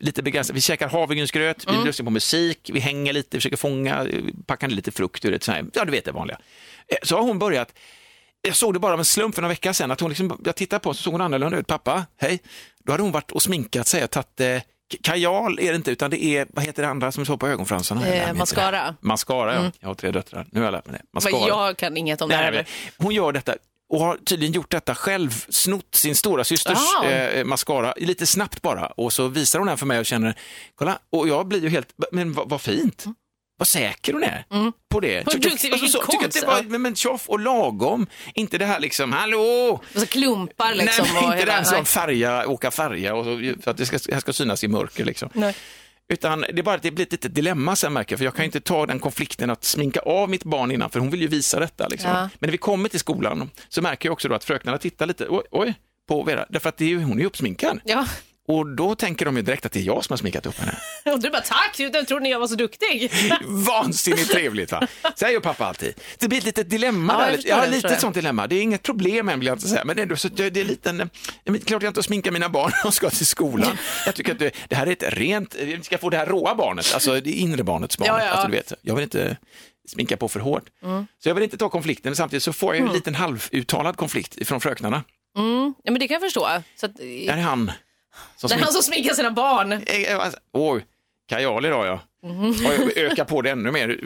[0.02, 0.56] lite begränsat.
[0.56, 1.80] Vi käkar havregrynsgröt, Mm.
[1.80, 5.42] vi lyssnar på musik, vi hänger lite, försöker fånga, eh, packar lite frukt ur ett
[5.42, 6.38] sånt här, ja du vet det vanliga.
[7.02, 7.74] Så har hon börjat
[8.42, 10.56] jag såg det bara av en slump för några veckor sedan, att hon liksom, jag
[10.56, 11.66] tittade på henne så såg hon annorlunda ut.
[11.66, 12.40] Pappa, hej.
[12.84, 14.62] Då hade hon varit och sminkat sig och tagit eh,
[15.02, 18.06] kajal är det inte, utan det är, vad heter det andra som står på ögonfransarna?
[18.06, 18.94] Eh, mascara.
[19.00, 19.70] Mascara, ja.
[19.80, 21.04] Jag har tre döttrar, nu har jag lärt mig det.
[21.12, 21.38] Mascara.
[21.38, 22.66] Men jag kan inget om det här.
[22.98, 23.54] hon gör detta
[23.88, 27.04] och har tydligen gjort detta själv, snott sin stora systers Ah.
[27.06, 30.34] eh, mascara lite snabbt bara och så visar hon den för mig och känner,
[30.74, 33.04] kolla, och jag blir ju helt, men vad, vad fint.
[33.62, 34.44] Vad säker hon är
[34.90, 35.12] på det.
[35.14, 35.24] Mm.
[35.24, 38.06] Tycker- duktig, alltså, så, tycker att det var, men, men tjoff och lagom.
[38.34, 39.80] Inte det här liksom, hallå!
[39.94, 41.06] Och så klumpar liksom.
[41.14, 44.12] Nej, inte hela- den som färja, åka färja och så, för att det ska, det
[44.12, 45.28] här ska synas i mörker liksom.
[45.32, 45.54] Nej.
[46.12, 48.34] Utan det är bara att det blir ett litet dilemma sen märker jag, för jag
[48.34, 51.28] kan inte ta den konflikten att sminka av mitt barn innan, för hon vill ju
[51.28, 51.88] visa detta.
[51.88, 52.10] Liksom.
[52.10, 52.20] Ja.
[52.20, 55.26] Men när vi kommer till skolan så märker jag också då att fröknarna tittar lite,
[55.28, 55.74] oj, oj
[56.08, 57.80] på Vera, därför att det är hon är ju uppsminkad.
[57.84, 58.06] Ja,
[58.52, 60.76] Och då tänker de ju direkt att det är jag som har sminkat upp henne.
[61.14, 63.12] och du bara tack, jag trodde jag var så duktig.
[63.46, 64.86] Vansinnigt trevligt va?
[65.16, 65.94] Säger ju pappa alltid.
[66.18, 67.42] Det blir ett litet dilemma Ja, där.
[67.44, 68.46] jag det, lite sånt dilemma.
[68.46, 70.64] Det är inget problem än vill jag inte säga, men är, ändå så, det är
[70.64, 71.10] lite en,
[71.44, 73.78] ja, men klart jag inte sminkar mina barn när de ska till skolan.
[74.06, 76.54] Jag tycker att det, det här är ett rent, vi ska få det här råa
[76.54, 78.08] barnet, alltså det inre barnets barn.
[78.08, 78.30] Ja, ja.
[78.30, 79.36] Alltså, du vet, jag vill inte
[79.88, 80.64] sminka på för hårt.
[81.22, 83.96] Så jag vill inte ta konflikten, men samtidigt så får jag ju en liten halvuttalad
[83.96, 85.04] konflikt från fröknarna.
[85.34, 86.48] Ja, men det kan jag förstå.
[86.76, 87.72] Så att, Är det han
[88.36, 89.72] som det är han som sminkar sina barn.
[89.72, 90.86] Eh, eh, alltså, Oj,
[91.28, 92.00] kajal idag ja.
[92.22, 94.00] Och jag ökar på det ännu mer.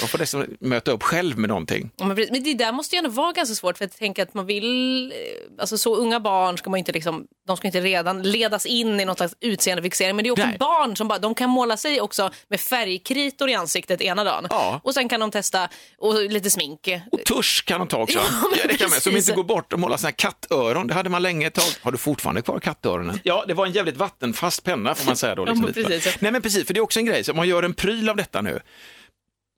[0.00, 1.90] Jag får nästan möta upp själv med någonting.
[1.96, 4.46] Ja, Men det där måste ju ändå vara ganska svårt för att tänka att man
[4.46, 5.16] vill, eh,
[5.60, 9.04] alltså så unga barn ska man inte liksom, de ska inte redan ledas in i
[9.04, 10.56] någon slags utseendefixering men det är också Nej.
[10.58, 14.80] barn som bara, de kan måla sig också med färgkritor i ansiktet ena dagen Ja.
[14.84, 15.68] och sen kan de testa
[15.98, 16.88] och lite smink.
[17.12, 18.18] Och tusch kan de ta också.
[18.18, 18.24] Ja,
[18.56, 20.86] Ja, det kan man, som inte går bort och måla såna här kattöron.
[20.86, 21.64] Det hade man länge ett tag.
[21.82, 23.20] Har du fortfarande kvar kattöronen?
[23.22, 25.44] Ja, det var en jävligt vattenfast penna får man säga då.
[25.44, 26.00] Liksom, Ja, men.
[26.20, 28.16] Nej men precis, för det är också en grej, så man gör en pryl av
[28.16, 28.60] detta nu.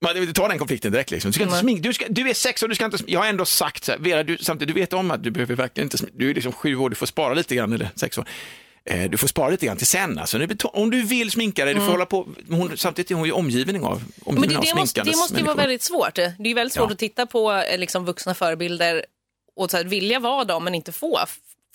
[0.05, 1.11] Man tar den konflikten direkt.
[1.11, 1.29] Liksom.
[1.31, 1.61] Du, ska inte Nej.
[1.63, 3.11] smink, du, ska, du är sex och du ska inte smink.
[3.11, 5.55] Jag har ändå sagt så här, Vera, du, samtidigt, du vet om att du behöver
[5.55, 6.13] verkligen inte smink.
[6.17, 8.25] Du är liksom sju år, du får spara lite grann, eller sex år.
[8.85, 10.19] Eh, Du får spara lite grann till sen.
[10.19, 10.47] Alltså.
[10.65, 12.29] Om du vill sminka dig, du får hålla på.
[12.49, 14.41] Hon, samtidigt är hon ju omgivning av, Mm.
[14.41, 16.15] Men det, av det, måste, det måste ju vara väldigt svårt.
[16.15, 16.93] Det är väldigt svårt Ja.
[16.93, 19.05] att titta på eh, liksom, vuxna förebilder
[19.57, 21.19] och så här, vilja vara dem men inte få.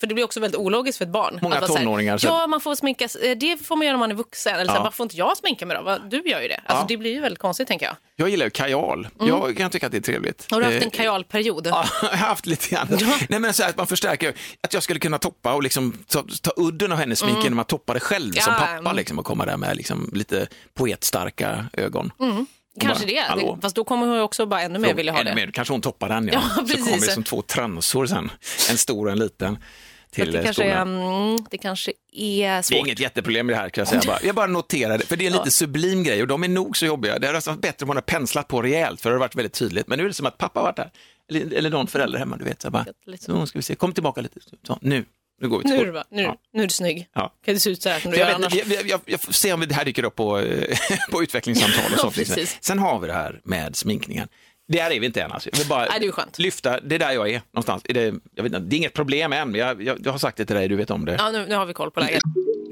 [0.00, 1.38] För det blir också väldigt ologiskt för ett barn.
[1.42, 3.16] Många Att så här, tonåringar, så- Ja, man får sminkas.
[3.16, 4.54] eh, Det får man göra när man är vuxen.
[4.54, 4.82] Eller så här, Ja.
[4.82, 5.98] varför får inte jag sminka mig då?
[6.10, 6.54] Du gör ju det.
[6.66, 6.86] Alltså, Ja.
[6.88, 7.96] Det blir ju väldigt konstigt tänker jag.
[8.16, 9.08] Jag gillar ju kajal.
[9.20, 10.46] Jag kan tycka att det är trevligt.
[10.50, 11.66] Har du haft Eh, en kajalperiod?
[11.66, 12.86] Ja, jag har haft lite grann.
[13.00, 13.18] Ja.
[13.28, 16.24] Nej, men så här, att man förstärker, att jag skulle kunna toppa och liksom ta,
[16.42, 18.96] ta udden av hennes smink genom att toppa det själv som pappa mm.
[18.96, 22.10] liksom, och komma där med liksom, lite poetstarka ögon.
[22.80, 23.20] Kanske bara, det.
[23.20, 23.54] hallå?
[23.54, 23.62] det.
[23.62, 25.34] Fast då kommer hon också bara ännu mer vilja ha det.
[25.34, 25.50] Mer.
[25.50, 26.32] Kanske hon toppar den, ja.
[26.34, 26.84] Ja, så precis.
[26.84, 28.30] kommer det som två transor sen,
[28.70, 29.58] en stor och en liten.
[30.10, 31.94] Till Det eh, kanske, är, mm, det kanske är
[32.38, 32.78] Det är svårt.
[32.78, 34.02] inget jätteproblem med det här kan jag säga.
[34.06, 34.18] Bara.
[34.22, 36.76] Jag bara noterar det, för det är en lite sublim grej och de är nog
[36.76, 37.18] så jobbiga.
[37.18, 39.52] Det hade varit bättre om man hade penslat på rejält, för det har varit väldigt
[39.52, 39.88] tydligt.
[39.88, 40.90] Men nu är det som att pappa har varit där,
[41.30, 42.62] eller, eller någon förälder hemma, du vet.
[42.62, 42.84] Så bara,
[43.20, 44.40] så ska vi se, kom tillbaka lite.
[44.66, 45.04] Så, nu,
[45.44, 46.36] nu går vi till Nu är, du nu, Ja.
[46.52, 47.08] nu är du snygg.
[47.14, 47.32] Ja.
[47.44, 48.72] Kan du se ut så här som du Jag, gör vet, annars?
[48.72, 50.76] jag, jag, jag får se om det här dyker upp på, eh,
[51.10, 52.14] på utvecklingssamtal och Ja, sånt.
[52.14, 52.58] precis.
[52.60, 54.28] Sen har vi det här med sminkningen.
[54.68, 55.32] Där är vi inte än.
[55.32, 55.48] Alltså.
[55.52, 56.38] Jag vill bara Nej, det är ju skönt.
[56.38, 57.82] lyfta, det är där jag är någonstans.
[57.88, 60.36] Är det, jag vet inte, det är inget problem än, jag, jag, jag har sagt
[60.36, 61.14] det till dig, du vet om det.
[61.18, 62.22] Ja, nu, nu har vi koll på läget.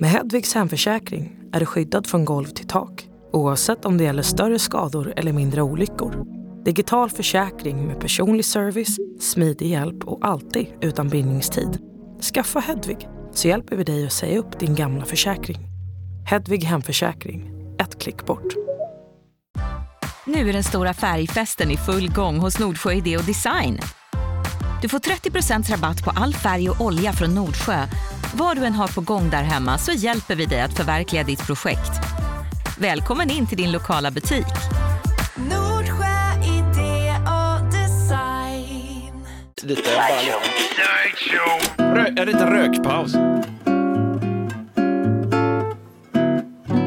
[0.00, 4.58] Med Hedvigs hemförsäkring är du skyddad från golv till tak oavsett om det gäller större
[4.58, 6.26] skador eller mindre olyckor.
[6.64, 11.78] Digital försäkring med personlig service, smidig hjälp och alltid utan bindningstid.
[12.22, 15.58] Skaffa Hedvig så hjälper vi dig att säga upp din gamla försäkring.
[16.26, 17.50] Hedvig hemförsäkring,
[17.80, 18.54] ett klick bort.
[20.26, 23.78] Nu är den stora färgfesten i full gång hos Nordsjö Idé och Design.
[24.82, 27.86] Du får 30% rabatt på all färg och olja från Nordsjö.
[28.34, 31.46] Vad du än har på gång där hemma så hjälper vi dig att förverkliga ditt
[31.46, 31.92] projekt.
[32.78, 34.46] Välkommen in till din lokala butik.
[35.36, 39.24] Nordsjö idé och design.
[39.62, 40.52] Lite, bara lite.
[42.02, 43.12] Rö, en liten rökpaus.
[43.12, 43.42] Fan,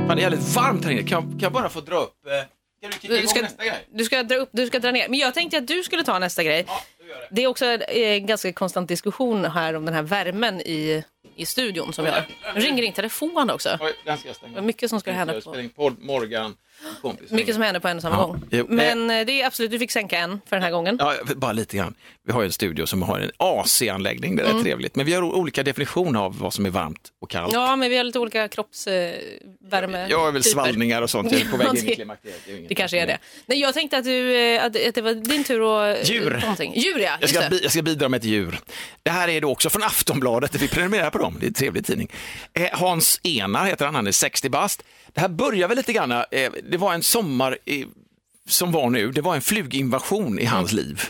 [0.07, 1.03] det är jävligt varmt här inne.
[1.03, 2.27] Kan, kan jag bara få dra upp...
[2.27, 2.31] Eh,
[2.81, 3.87] kan du kicka igång ska, nästa grej?
[3.93, 5.09] du ska dra upp, du ska dra ner.
[5.09, 6.63] Men jag tänkte att du skulle ta nästa grej.
[6.67, 7.27] Ja, du gör det.
[7.31, 11.03] Det är också en eh, ganska konstant diskussion här om den här värmen i,
[11.35, 12.25] i studion som vi har.
[12.55, 13.77] Nu ringer din telefon också.
[13.81, 14.53] Oj, den ska jag stänga.
[14.53, 15.41] Det var mycket som ska hända
[15.75, 15.91] på.
[15.99, 16.55] Morgan,
[17.01, 17.31] kompis.
[17.31, 18.41] Mycket som händer på en och samma Ja, gång.
[18.51, 20.97] jo, Men eh, det är absolut, du fick sänka en för den här gången.
[20.99, 21.93] Ja, bara lite grann.
[22.27, 24.63] Vi har ju en studio som har en AC-anläggning, det är Mm.
[24.63, 24.95] trevligt.
[24.95, 27.53] Men vi har olika definitioner av vad som är varmt och kallt.
[27.53, 30.07] Ja, men vi har lite olika kroppsvärme.
[30.09, 32.47] jag har väl svallningar och sånt, jag är på väg in i det- klimakteriet.
[32.49, 33.17] inget Det kanske är det.
[33.45, 36.09] Nej, jag tänkte att, du, eh, att, att det var din tur att...
[36.09, 36.39] Djur.
[36.41, 36.73] Någonting.
[36.75, 37.17] Djur, ja.
[37.21, 37.59] Jag ska, det.
[37.63, 38.59] jag ska bidra med ett djur.
[39.03, 41.85] Det här är då också från Aftonbladet, vi prenumererar på dem, det är en trevlig
[41.85, 42.11] tidning.
[42.53, 44.83] Eh, Hans Enar heter han, han är 60 bast.
[45.13, 46.25] Det här börjar väl lite grann, eh,
[46.71, 47.87] det var en sommar eh,
[48.47, 51.01] som var nu, det var en fluginvasion i hans liv.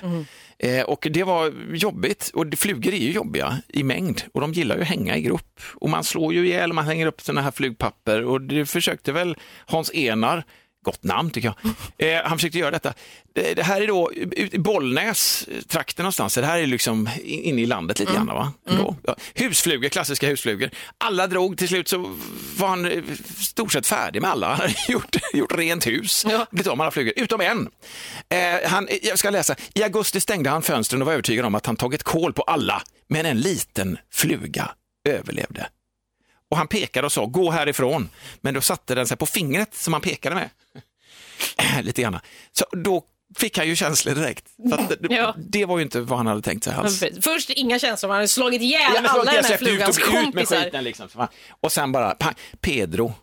[0.59, 4.75] Eh, och det var jobbigt och flugor är ju jobbiga i mängd och de gillar
[4.75, 5.59] ju att hänga i grupp.
[5.73, 9.37] Och man slår ju ihjäl, man hänger upp sådana här flugpapper och det försökte väl
[9.65, 10.43] Hans Enar
[10.85, 11.53] Gott namn tycker
[11.97, 12.17] jag.
[12.17, 12.93] Eh, han försökte göra detta.
[13.33, 16.35] Det, här är då i Bollnäs, eh, trakten någonstans.
[16.35, 18.25] Det här är liksom in- inne i landet lite grann.
[18.27, 18.53] Va?
[18.69, 18.95] Ändå.
[19.03, 19.15] Ja.
[19.33, 20.69] Husflugor, klassiska husflugor.
[20.97, 21.97] Alla drog, till slut så
[22.57, 23.03] var han eh,
[23.37, 24.47] stort sett färdig med alla.
[24.49, 26.45] Han hade gjort, gjort rent hus, Ja.
[26.51, 27.69] blivit av med alla flugor, utom en.
[28.29, 29.55] Eh, han, eh, jag ska läsa.
[29.73, 32.81] I augusti stängde han fönstren och var övertygad om att han tagit koll på alla,
[33.09, 34.71] men en liten fluga
[35.09, 35.67] överlevde.
[36.51, 38.09] Och han pekade och sa gå härifrån,
[38.41, 40.49] men då satte den sig på fingret som han pekade med.
[41.83, 42.19] Lite grann.
[42.51, 43.03] Så då
[43.37, 44.45] fick han ju känslor direkt.
[44.71, 45.35] Att det, Ja.
[45.37, 47.03] det var ju inte vad han hade tänkt sig alls.
[47.21, 50.13] Först inga känslor, man hade slagit ihjäl Ja, alla den här ut flugans och ut
[50.13, 50.63] med kompisar.
[50.63, 51.07] skiten liksom.
[51.61, 53.13] Och sen bara, pang, Pedro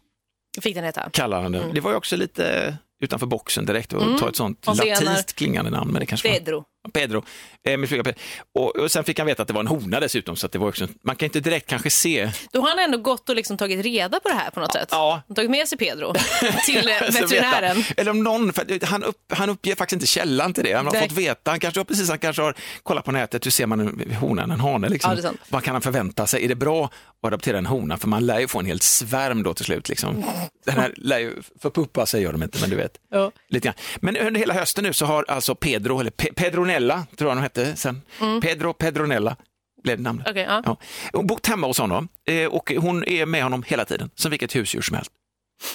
[0.61, 1.11] Fick den heta.
[1.13, 1.71] kallar han det.
[1.75, 5.93] Det var ju också lite utanför boxen direkt och ta ett sånt latinskt klingande namn.
[5.93, 6.65] Men det kanske var...
[6.93, 7.03] Pedro.
[7.13, 7.25] Pedro,
[7.65, 8.21] eh, min fluga Pedro.
[8.55, 10.59] Och, och sen fick han veta att det var en hona dessutom, så att det
[10.59, 12.31] var också, man kan inte direkt kanske se.
[12.53, 14.89] Då har han ändå gått och liksom tagit reda på det här på något sätt.
[14.91, 15.23] Ja.
[15.29, 16.15] Han tagit med sig Pedro
[16.67, 17.85] till eh, veterinären.
[17.97, 20.73] Eller om någon, för han, upp, han uppger faktiskt inte källan till det.
[20.73, 21.03] Han har Nej.
[21.03, 24.15] fått veta, han kanske precis han kanske har kollat på nätet, hur ser man en
[24.15, 25.19] hona, en hane liksom.
[25.23, 25.33] Ja.
[25.49, 26.45] Vad kan han förvänta sig?
[26.45, 26.93] Är det bra att
[27.27, 27.97] adoptera en hona?
[27.99, 29.89] För man lär ju få en hel svärm då till slut.
[29.89, 30.25] Liksom.
[30.67, 32.93] Den här lär ju förpuppa sig, gör de inte, men du vet.
[33.11, 33.33] Ja.
[33.49, 33.75] Lite grann.
[33.97, 36.35] Men under hela hösten nu så har alltså Pedro, eller Pe-
[36.73, 38.03] Pedronella, tror jag de hette sen,
[38.43, 39.37] Pedro Pedronella,
[39.85, 40.27] blev namnet.
[40.27, 40.33] Mm.
[40.33, 40.63] Okej, ja.
[40.67, 40.77] Ja.
[41.19, 44.57] Hon bott hemma hos honom eh, och hon är med honom hela tiden, som vilket
[44.57, 45.11] husdjur som helst.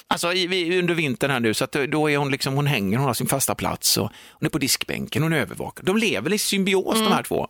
[0.07, 3.07] Alltså i, under vintern här nu, så att då är hon liksom, hon hänger, hon
[3.07, 5.83] har sin fasta plats och hon är på diskbänken, hon övervakar.
[5.83, 7.09] De lever i symbios Mm.
[7.09, 7.47] de här två.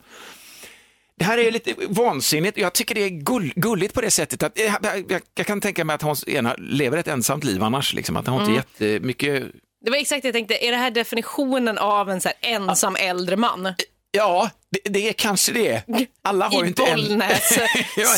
[1.19, 2.57] Det här är lite vansinnigt.
[2.57, 5.85] Jag tycker det är gull, gulligt på det sättet att jag, jag, jag kan tänka
[5.85, 8.55] mig att Hans ena lever ett ensamt liv annars, liksom, att han har Mm.
[8.55, 9.43] inte jättemycket
[9.85, 10.65] Det var exakt det jag tänkte.
[10.67, 13.73] Är det här definitionen av en så ensam äldre man?
[14.11, 15.83] Ja, det, det är kanske det.
[16.21, 17.57] Alla har I inte Bollnäs.
[17.97, 18.15] ja,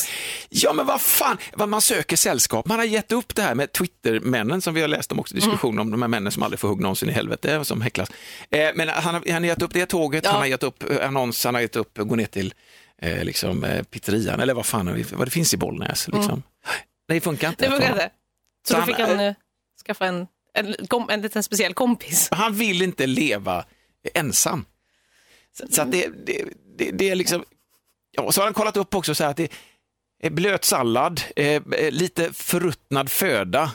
[0.50, 2.66] ja, men vad fan, man söker sällskap.
[2.66, 5.80] Man har gett upp det här med Twitter-männen som vi har läst om också, diskussion
[5.80, 8.10] om de här männen som aldrig får hugg någonsin i helvete och som häcklas.
[8.52, 10.30] Eh, men han har, han har gett upp det tåget, Ja.
[10.32, 12.54] han har gett upp eh, annons, han har gett upp gå ner till
[13.02, 16.08] eh, liksom, eh, pizzerian eller vad fan vad det finns i Bollnäs.
[16.08, 16.44] Liksom.
[17.08, 17.66] Det funkar inte.
[17.66, 18.10] Det funkar inte.
[18.68, 19.34] Så Så då han- fick han eh,
[19.86, 20.76] skaffa en, en,
[21.10, 22.28] en liten speciell kompis.
[22.32, 23.66] Han vill inte leva
[24.14, 24.66] ensam.
[25.72, 26.44] Så, att det, det,
[26.78, 27.44] det, det är liksom,
[28.12, 29.52] ja, så har han kollat upp också så här att det
[30.24, 33.72] är blöt sallad, eh, lite förruttnad föda.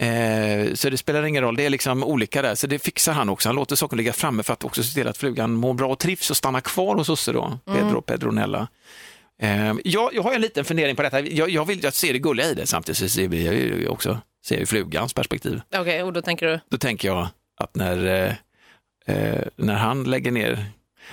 [0.00, 3.28] Eh, så det spelar ingen roll, det är liksom olika där, så det fixar han
[3.28, 3.48] också.
[3.48, 5.98] Han låter saker ligga framme för att också se till att flugan mår bra och
[5.98, 8.68] trivs och stannar kvar hos oss då, Pedro Pedronella.
[9.42, 12.18] Eh, jag, jag har en liten fundering på detta, jag, jag vill jag ser det
[12.18, 16.02] gulliga i det samtidigt så ser vi jag ju också ser ju flugans perspektiv Okej,
[16.02, 16.60] och då tänker du?
[16.70, 18.34] då tänker jag att när, eh,
[19.16, 20.64] eh, när han lägger ner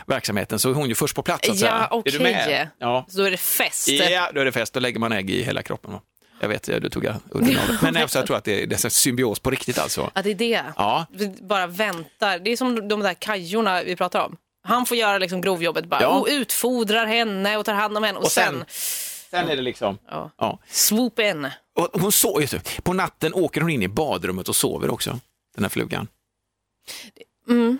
[0.07, 1.49] verksamheten så är hon ju först på plats.
[1.49, 1.59] Att.
[1.61, 2.19] Ja, okej.
[2.19, 2.69] med?
[2.79, 3.05] Ja.
[3.09, 3.87] Så då är det fest?
[3.87, 4.73] ja, då är det fest.
[4.73, 5.91] Då lägger man ägg i hela kroppen.
[5.91, 6.01] va?
[6.41, 7.79] Jag vet, du tog jag udden av det.
[7.91, 10.11] Men också, jag tror att det är, det är symbios på riktigt alltså.
[10.15, 10.63] Ja, det är det.
[10.75, 11.05] Ja.
[11.11, 12.39] Vi bara väntar.
[12.39, 14.37] Det är som de där kajorna vi pratar om.
[14.63, 16.07] Han får göra liksom grovjobbet, bara Ja.
[16.07, 18.65] och utfodrar henne och tar hand om henne och, Och sen, sen-
[19.29, 20.31] Sen är det liksom, Ja.
[20.37, 20.59] ja.
[20.69, 21.47] swoop in.
[21.75, 25.19] Och hon sover, just på natten åker hon in i badrummet och sover också,
[25.55, 26.07] den här flugan.
[27.49, 27.79] Mm.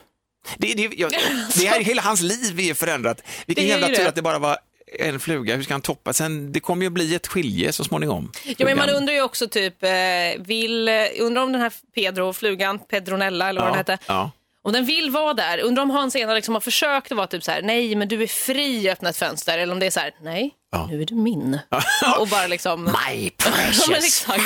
[0.58, 1.12] Det, det, jag,
[1.56, 3.22] det här, hela hans liv är förändrat.
[3.46, 4.58] Vilken Det är jävla tur att det bara var
[5.00, 6.14] en fluga, hur ska han toppa?
[6.14, 8.32] Sen, det kommer ju bli ett skilje så småningom.
[8.58, 9.90] Ja, men man undrar ju också typ, eh,
[10.38, 14.32] vill, undrar om den här Pedro, flugan, Pedronella eller vad den hette, Ja.
[14.66, 15.60] Om den vill vara där.
[15.60, 18.24] Undrar om Hans Ena liksom har försökt att vara typ så här, nej men du
[18.24, 19.58] är fri att öppna ett fönster.
[19.58, 20.88] Eller om det är så här, nej, Ja.
[20.92, 21.60] nu är du min.
[22.20, 22.84] och bara liksom...
[22.84, 22.92] My
[23.46, 24.06] Ja, men precious.
[24.06, 24.44] exakt.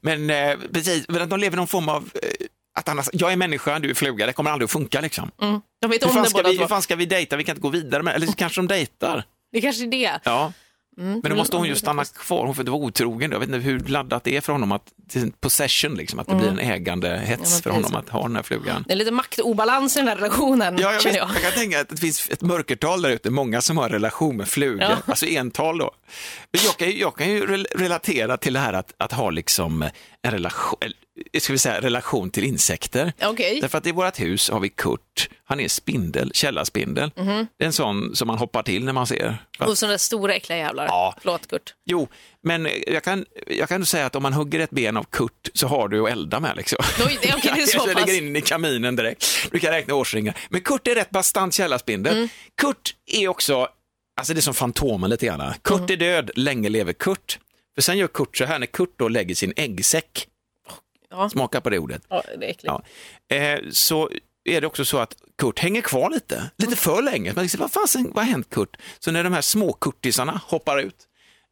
[0.00, 2.46] Men eh, precis, men att de lever någon form av eh,
[2.78, 5.30] att annars, jag är människa, du är fluga, det kommer aldrig att funka liksom.
[5.80, 7.36] De vet Hur, om fan det ska båda vi, hur fan ska vi dejta?
[7.36, 9.24] Vi kan inte gå vidare med Eller så kanske de dejtar.
[9.52, 10.20] Det kanske är det.
[10.24, 10.52] Ja.
[11.02, 13.30] Men då måste hon ju Mm, stanna kvar, hon får inte vara otrogen.
[13.32, 16.34] Jag vet inte hur laddat det är för honom att, till possession, liksom, att det
[16.34, 17.42] blir en ägandehets Mm.
[17.54, 18.84] Ja, för honom att ha den här flugan.
[18.86, 21.28] Det är lite maktobalans i den här relationen, Ja, jag, känner jag.
[21.34, 24.36] jag kan tänka att det finns ett mörkertal där ute, många som har en relation
[24.36, 24.96] med flugor, Ja.
[25.06, 25.90] alltså ental då.
[26.50, 29.84] Jag kan ju, jag kan ju rel- relatera till det här att, att ha liksom
[30.22, 30.78] en relation,
[31.38, 33.12] ska vi säga, relation till insekter.
[33.22, 33.58] Okej.
[33.60, 37.10] Därför att i vårt hus har vi Kurt, han är spindel, källarspindel.
[37.16, 39.38] Det är en sån som man hoppar till när man ser.
[39.58, 40.86] Och sådana stora äckliga jävlar.
[40.86, 41.14] Ja.
[41.20, 41.74] Förlåt Kurt.
[41.86, 42.08] Jo,
[42.42, 45.66] men jag kan, jag kan säga att om man hugger ett ben av Kurt så
[45.66, 46.56] har du att elda med.
[46.56, 46.78] Liksom.
[47.06, 47.94] Oj, det- okej, det är så pass.
[48.06, 49.26] lägger in i kaminen direkt.
[49.52, 50.36] Du kan räkna årsringar.
[50.50, 52.16] Men Kurt är rätt bastant källarspindel.
[52.16, 52.28] Mm.
[52.60, 53.68] Kurt är också,
[54.20, 55.54] alltså det är som Fantomen lite grann.
[55.62, 55.92] Kurt Mm.
[55.92, 57.38] är död, länge lever Kurt.
[57.74, 60.26] För sen gör Kurt så här när Kurt då lägger sin äggsäck.
[61.10, 61.28] Ja.
[61.30, 62.02] Smaka på det ordet.
[62.08, 62.64] Ja, det är äckligt.
[63.28, 63.36] Ja.
[63.36, 64.10] Eh, så
[64.44, 67.32] är det också så att Kurt hänger kvar lite, lite för länge.
[67.34, 68.76] Man liksom, vad, fasen, vad har hänt Kurt?
[68.98, 70.96] Så när de här små kurtisarna hoppar ut,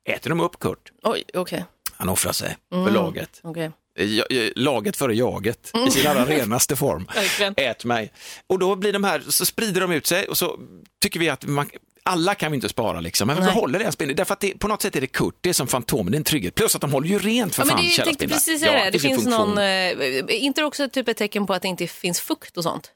[0.08, 0.92] äter de upp Kurt.
[1.02, 1.64] Oj, okej.
[1.92, 2.84] Han offrar sig Mm.
[2.86, 3.40] för laget.
[3.42, 3.70] okej.
[4.00, 7.08] Ja, ja, Laget före jaget i sin allra renaste form.
[7.56, 8.12] Ät mig.
[8.46, 10.58] Och då blir de här, så sprider de ut sig och så
[11.02, 11.70] tycker vi att man,
[12.08, 13.54] alla kan vi inte spara liksom, men vi Nej.
[13.54, 14.16] behåller deras spindel.
[14.16, 16.18] Därför att det, på något sätt är det Kurt, det är som Fantomen, det är
[16.18, 16.54] en trygghet.
[16.54, 18.78] Plus att de håller ju rent för Ja, men fan det, jag tänkte precis säga
[18.78, 18.90] Ja, det.
[18.90, 22.20] Det finns någon, eh, inte det också typ ett tecken på att det inte finns
[22.20, 22.92] fukt och sånt?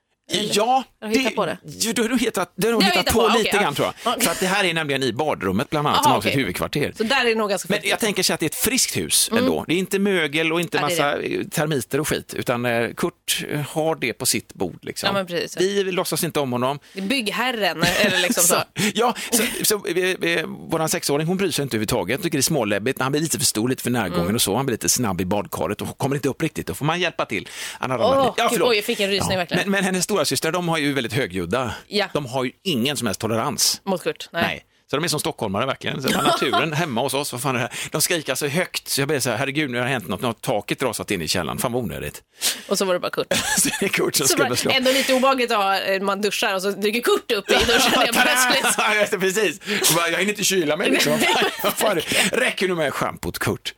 [0.53, 1.59] Ja, hittat på det?
[1.65, 3.95] Jo, du har nog hittat, har hittat på, på, lite okej, grann tror jag.
[4.15, 4.21] ja.
[4.21, 6.41] För att det här är nämligen i badrummet bland annat, Aha, som har sitt okej.
[6.41, 6.93] huvudkvarter.
[6.97, 8.97] Så där är det nog ganska Men jag tänker sig att det är ett friskt
[8.97, 9.65] hus ändå.
[9.69, 12.89] Det är inte mögel och inte Ja, det massa eh, termiter och skit, utan eh,
[12.97, 14.79] Kurt eh, har det på sitt bord.
[14.83, 15.07] Liksom.
[15.07, 15.57] Ja, men precis.
[15.61, 16.79] Vi låtsas inte om honom.
[16.93, 18.57] Det byggherren, eller liksom så.
[18.95, 22.41] ja, så, så, eh, eh, våran sexåring hon bryr sig inte överhuvudtaget, Hon tycker det
[22.41, 24.35] är småläbbigt, han blir lite för stor, lite för närgången Mm.
[24.35, 26.85] och så, han blir lite snabb i badkaret och kommer inte upp riktigt, då får
[26.85, 27.49] man hjälpa till.
[27.81, 28.45] Han har Åh, ramlat ner.
[28.45, 28.69] gud, förlåt.
[28.71, 29.63] oj, jag fick en rysning verkligen.
[29.63, 31.75] Men, men hennes stora storasystrar de har ju väldigt högljudda.
[31.89, 32.07] Ja.
[32.13, 33.81] De har ju ingen som helst tolerans.
[33.85, 34.29] Mot Kurt?
[34.33, 34.65] Nej.
[34.91, 36.03] Så de är som stockholmare verkligen.
[36.03, 37.89] Så naturen hemma hos oss, vad fan är det här?
[37.91, 40.21] De skriker så högt så jag blir så här, herregud nu har det hänt något,
[40.21, 42.23] nu har taket rasat in i källaren, fan vad onödigt.
[42.67, 43.27] Och så var det bara Kurt.
[43.59, 44.71] Så det är Kurt som Så skulle bara, slå.
[44.71, 47.93] ändå lite obehagligt att ha, eh, man duschar och så dyker Kurt upp i duschen
[48.01, 49.21] helt plötsligt.
[49.21, 49.61] Precis.
[49.95, 51.19] Bara, Jag hinner inte kyla mig liksom.
[52.33, 53.75] Räcker nu med schampot Kurt?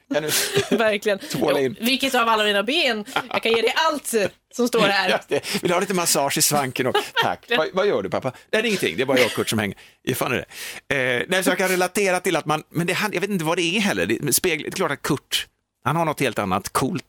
[0.70, 1.18] Verkligen.
[1.18, 1.76] Tvåla in.
[1.80, 3.04] Jo, Vilket av alla mina ben?
[3.30, 4.14] Jag kan ge dig allt
[4.54, 5.20] som står här.
[5.28, 6.86] Vill du ha lite massage i svanken?
[6.86, 6.96] Och...
[7.22, 7.44] Tack.
[7.48, 8.32] Vad, vad gör du pappa?
[8.52, 8.96] Nej, det är ingenting.
[8.96, 9.76] Det är bara jag och Kurt som hänger.
[10.02, 10.46] Ja, fan är
[10.88, 11.16] det.
[11.18, 13.58] Eh, nej, så jag kan relatera till att man, men det, jag vet inte vad
[13.58, 14.06] det är heller.
[14.06, 15.46] Det, spegel, det är klart att Kurt,
[15.84, 17.04] han har något helt annat coolt.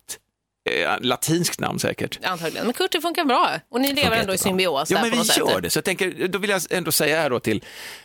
[0.70, 2.20] Eh, latinskt namn säkert.
[2.24, 2.66] Antagligen.
[2.66, 3.60] Men Kurt, det funkar bra.
[3.70, 5.70] Och ni lever ändå i symbios Ja, men vi gör det.
[5.70, 7.64] Så jag tänker, då vill jag ändå säga här då till,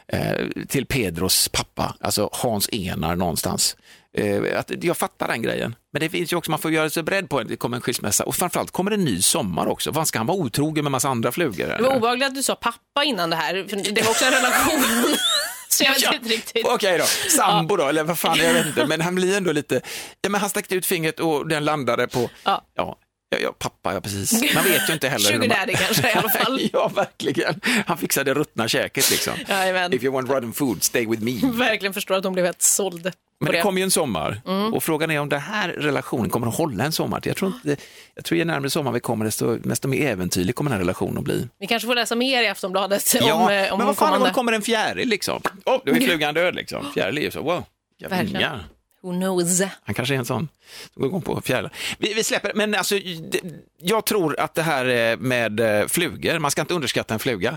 [0.09, 3.77] eh, till Pedros pappa, alltså Hans Enar någonstans.
[4.19, 5.75] Eh, att jag fattar den grejen.
[5.93, 7.81] Men det finns ju också, man får göra sig beredd på att det kommer en
[7.83, 9.91] skilsmässa och framförallt kommer det en ny sommar också.
[9.91, 11.67] Vad ska han vara otrogen med massa andra flugor?
[11.67, 11.89] Det eller?
[11.89, 13.67] var obehagligt att du sa pappa innan det här.
[13.69, 14.83] För det var också en relation.
[15.69, 16.67] Så jag vet Ja, inte riktigt.
[16.67, 18.87] Okej då, sambo då, eller vad fan, jag vet inte.
[18.87, 19.81] Men han blir ändå lite,
[20.23, 22.65] ja men han sträckte ut fingret och den landade på, Ja.
[22.75, 22.97] ja,
[23.31, 24.55] ja, ja pappa, ja precis.
[24.55, 25.25] Man vet ju inte heller.
[25.25, 26.61] Sugar daddy kanske i alla fall.
[26.73, 27.61] ja, verkligen.
[27.87, 29.33] Han fixade ruttna käket liksom.
[29.49, 29.93] Jajamän.
[29.93, 31.41] If you want rotten food, stay with me.
[31.53, 33.13] Verkligen förstår att hon blev helt såld.
[33.41, 33.63] Men det det.
[33.63, 34.75] kommer ju en sommar Mm.
[34.75, 37.21] och frågan är om den här relationen kommer att hålla en sommar.
[37.25, 37.83] Jag tror, inte,
[38.15, 41.19] jag tror ju närmare sommar vi kommer, desto, desto mer äventyrlig kommer den här relationen
[41.19, 41.49] att bli.
[41.61, 44.19] Vi kanske får läsa mer i Aftonbladet om, Ja, eh, om men vad fan kommande.
[44.19, 45.41] om det kommer en fjäril liksom?
[45.65, 46.87] Åh, oh, då är flugan död liksom.
[46.95, 47.65] Fjäril är ju så, wow,
[48.01, 48.59] jävla Verkligen.
[49.03, 49.61] Who knows?
[49.85, 50.49] Han kanske är en sån
[50.95, 51.73] som går igång på fjärilar.
[51.99, 53.41] Vi, vi släpper, men alltså, det-
[53.79, 57.57] jag tror att det här eh, med eh, flugor, man ska inte underskatta en fluga.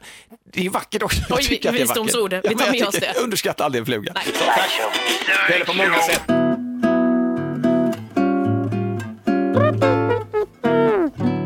[0.53, 1.21] Det är ju vackert också.
[1.29, 1.81] Jag Oj, att det vackert.
[1.81, 2.33] visdomsord.
[2.43, 3.13] Vi tar med oss det.
[3.23, 4.11] Underskatta aldrig en fluga.
[4.15, 4.25] Nej.
[5.47, 6.21] Det gäller på många sätt.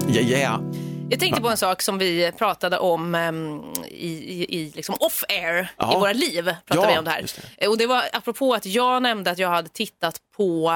[0.08, 0.60] Ja, yeah.
[1.10, 5.62] Jag tänkte på en sak som vi pratade om ehm, i, i, i liksom off-air
[5.94, 6.44] i våra liv.
[6.66, 7.20] Pratade Ja, vi om det här.
[7.22, 10.70] just Eh, Och det var apropå att jag nämnde att jag hade tittat på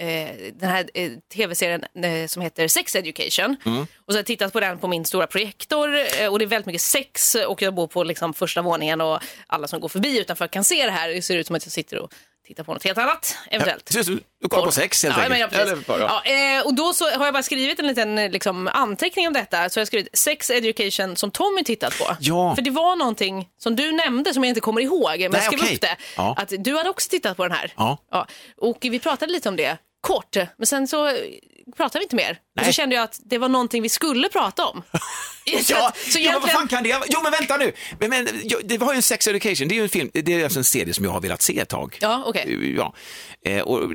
[0.00, 3.56] eh, den här eh, tv-serien eh, som heter Sex Education.
[3.66, 3.82] Mm.
[3.82, 6.46] Och så har jag tittat på den på min stora projektor eh, och det är
[6.46, 10.18] väldigt mycket sex och jag bor på liksom, första våningen och alla som går förbi
[10.20, 11.08] utanför kan se det här.
[11.08, 12.12] Det ser ut som att jag sitter och
[12.48, 13.96] tittar på något helt annat eventuellt.
[13.96, 15.32] Ut som Du kollar på sex helt ja, enkelt.
[15.32, 15.72] Men ja, precis.
[15.72, 16.22] Eller bara, ja.
[16.24, 19.32] Ja, eh, och då så har jag bara skrivit en liten eh, liksom, anteckning om
[19.32, 19.70] detta.
[19.70, 22.16] Så jag har skrivit Sex Education som Tommy tittat på.
[22.20, 22.54] Ja.
[22.54, 25.10] För det var någonting som du nämnde som jag inte kommer ihåg.
[25.10, 25.74] Men jag Nej, skrev okej.
[25.74, 25.96] upp det.
[26.16, 26.34] Ja.
[26.38, 27.72] Att du hade också tittat på den här.
[27.76, 28.26] Ja.
[28.56, 29.78] Och vi pratade lite om det.
[30.08, 31.14] Kort, men sen så eh,
[31.76, 32.38] pratade vi inte mer.
[32.60, 34.82] Och så kände jag att det var någonting vi skulle prata om.
[35.64, 37.72] Så Ja, att- så ja, men vad egentligen- fan kan det Jo, men vänta nu.
[38.00, 38.28] Men, men,
[38.64, 40.64] det var ju en Sex Education, det är ju en film, det är alltså en
[40.64, 41.98] serie som jag har velat se ett tag.
[42.00, 42.74] Ja, okej.
[42.76, 42.94] Ja.
[43.44, 43.92] Eh, och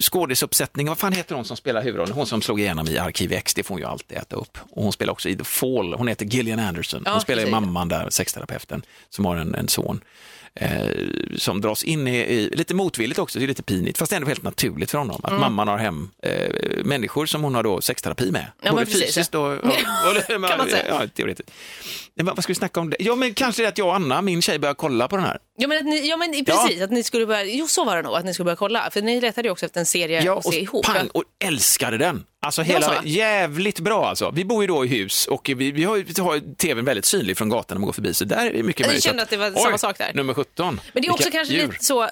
[0.00, 2.14] skådisuppsättningen, vad fan heter hon som spelar huvudrollen?
[2.14, 4.58] Hon som slog igenom i Arkiv X, det får hon ju alltid äta upp.
[4.70, 7.02] Och hon spelar också i The Fall, hon heter Gillian Anderson.
[7.06, 10.00] Hon Ja, spelar ju mamman där, sexterapeuten, som har en, en son.
[10.60, 10.88] Eh,
[11.36, 14.42] som dras in i, i, lite motvilligt också, det är lite pinigt, fast ändå helt
[14.42, 16.50] naturligt för honom, att mamman har hem eh,
[16.84, 18.46] människor som hon har då sexterapi med.
[18.62, 20.84] Ja, Både precis, fysiskt och, och, och, Kan man säga.
[20.88, 21.50] Ja, teoretiskt.
[22.14, 22.96] Men vad ska vi snacka om det?
[23.00, 25.38] Ja, men kanske det att jag och Anna, min tjej, börjar kolla på den här.
[25.58, 28.16] Ja men, ni, ja men precis, att ni skulle börja, jo så var det nog,
[28.16, 28.90] att ni skulle börja kolla.
[28.92, 30.86] För ni letade ju också efter en serie Ja, att se ihop.
[30.86, 32.24] pang, och älskade den.
[32.46, 34.30] Alltså hela, jävligt bra alltså.
[34.34, 37.36] Vi bor ju då i hus och vi, vi har, vi har tvevn väldigt synlig
[37.38, 39.30] från gatan när man går förbi, så där är det mycket Jag möjligt kände att
[39.30, 40.10] det var samma sak där.
[40.14, 40.80] nummer 17.
[40.92, 41.68] Men det är också Vilka kanske djur.
[41.72, 42.02] lite så,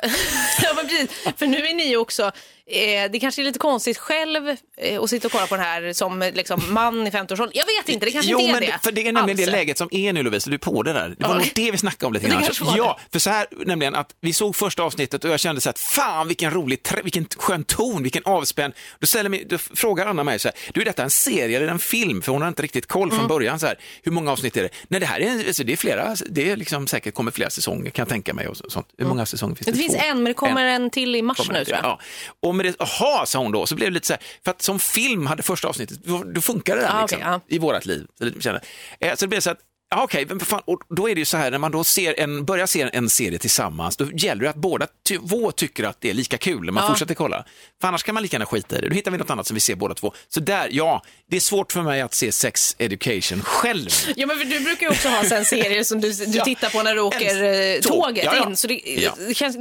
[0.62, 2.32] ja, men precis, för nu är ni också,
[2.70, 5.92] eh, det kanske är lite konstigt själv eh, att sitta och kolla på den här
[5.92, 7.50] som liksom, man i 50-årsåldern.
[7.54, 8.78] Jag vet inte, det kanske Jo, inte är men det.
[8.82, 9.46] för det är nämligen alls.
[9.46, 11.14] det läget som är nu Lovisa, du är på det där.
[11.18, 12.42] Det var nog det vi snackade om lite grann.
[12.76, 15.78] Ja, för så här nämligen att vi såg första avsnittet och jag kände så att
[15.78, 18.72] fan vilken rolig, vilken skön ton, vilken avspänn.
[18.98, 21.68] Då, ställer mig, då frågar Anna mig så här, du är detta en serie eller
[21.68, 22.22] en film?
[22.22, 23.18] För hon har inte riktigt koll Mm.
[23.18, 24.68] från början så här, hur många avsnitt är det?
[24.88, 27.90] Nej, det här är, alltså, det är flera, det är liksom säkert kommer flera säsonger
[27.90, 28.86] kan jag tänka mig och så- sånt.
[28.98, 29.70] Hur många säsonger finns det?
[29.72, 29.78] Mm.
[29.78, 30.10] Det finns Två?
[30.10, 31.84] en, men det kommer en, till i mars nu tror jag.
[31.84, 32.00] Ja.
[32.40, 34.62] Och med det, aha, sa hon då, så blev det lite så här, för att
[34.62, 35.98] som film hade första avsnittet,
[36.34, 37.40] då, funkar det där Ja, liksom, okej, ja.
[37.48, 38.06] i vårat liv.
[38.18, 38.60] Så det, känner,
[39.00, 39.58] eh, så det blev så att,
[40.02, 42.44] okej, för fan, och då är det ju så här, när man då ser en,
[42.44, 46.14] börjar se en serie tillsammans, då gäller det att båda två tycker att det är
[46.14, 46.88] lika kul när man Ja.
[46.88, 47.44] fortsätter kolla.
[47.80, 48.88] För annars kan man lika gärna skita i det.
[48.88, 50.12] Då hittar vi något annat som vi ser båda två.
[50.28, 53.88] Så där, ja, det är svårt för mig att se Sex Education själv.
[54.16, 56.44] Ja, men du brukar ju också ha en serie som du, du Ja.
[56.44, 57.92] tittar på när du åker En- eh, tåg.
[58.02, 58.56] tåget Ja, in.
[58.56, 58.80] Så det,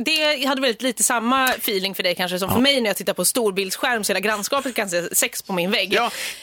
[0.05, 3.13] det, hade väldigt lite samma feeling för dig kanske som för mig när jag tittar
[3.13, 5.97] på storbildsskärm så hela grannskapet kan se sex på min vägg.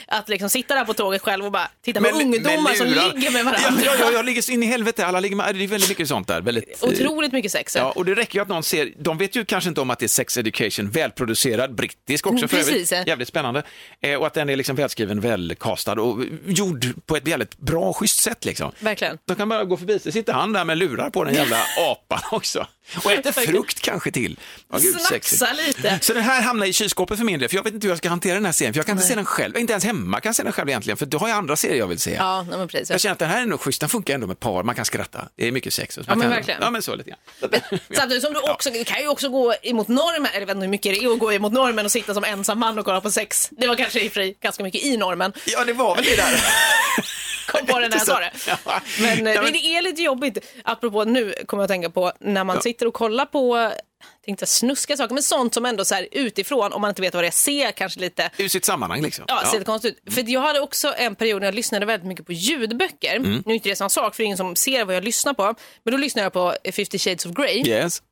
[0.07, 3.55] Att liksom sitta där på tåget själv och bara titta på ungdomar som ligger med
[3.65, 4.05] Ja, varandra.
[4.05, 6.09] Ja, jag, jag ligger så in i helvete, alla ligger med, det är väldigt mycket
[6.09, 6.41] sånt där.
[6.41, 7.77] Väldigt, eh, Otroligt mycket sex.
[7.77, 9.99] Ja, och det räcker ju att någon ser, de vet ju kanske inte om att
[9.99, 12.93] det är sex education, välproducerad, brittisk också för precis.
[12.93, 13.63] övrigt, jävligt spännande.
[14.03, 18.23] Eh, och att den är liksom välskriven, välkastad och gjord på ett väldigt bra schysst
[18.23, 18.73] sätt liksom.
[18.79, 19.19] Verkligen.
[19.25, 21.57] De kan bara gå förbi, så sitter han där med lurar på den jävla
[21.91, 22.67] apan också.
[23.05, 24.39] Och äter frukt kanske till.
[24.73, 25.01] Ja, gud.
[25.01, 25.99] Snacksa lite.
[26.03, 27.99] Så den här hamnar i kylskåpet för min del, för jag vet inte hur jag
[27.99, 30.21] ska hantera den här serien, för jag kan inte se den själv, inte ens hemma
[30.21, 32.15] kan jag se den själv egentligen, för då har jag andra serier jag vill se.
[32.15, 32.91] Ja, nej, men precis.
[32.91, 34.85] Jag känner att den här är nog schysst, den funkar ändå med par, man kan
[34.85, 35.97] skratta, det är mycket sex.
[35.97, 36.63] och Ja, men kan, verkligen.
[36.63, 37.51] Ja, men så lite grann.
[37.97, 40.65] Samtidigt som du också, du kan ju också gå emot normen, eller jag vet inte
[40.65, 43.01] hur mycket det är att gå emot normen och sitta som ensam man och kolla
[43.01, 43.49] på sex.
[43.53, 45.33] Det var kanske i sig ganska mycket i normen.
[45.47, 46.41] Ja, det var väl det där.
[47.53, 48.33] Kom på det när jag sa det.
[48.47, 48.81] Ja.
[49.01, 52.13] Men, eh, Ja, men- det är lite jobbigt, apropå nu kommer jag att tänka på,
[52.21, 53.73] när man sitter och kollar på,
[54.25, 57.23] tänkte snuska saker, men sånt som ändå så här utifrån, om man inte vet vad
[57.25, 59.25] det är, ser kanske lite Ur sitt sammanhang liksom.
[59.29, 60.15] Ja, ser lite konstigt ut.
[60.15, 63.17] För jag hade också en period när jag lyssnade väldigt mycket på ljudböcker.
[63.17, 63.43] Mm.
[63.47, 65.35] Nu är inte det samma sak, för det är ingen som ser vad jag lyssnar
[65.35, 65.55] på.
[65.85, 67.67] Men då lyssnade jag på 50 shades of Grey.
[67.69, 68.03] Yes.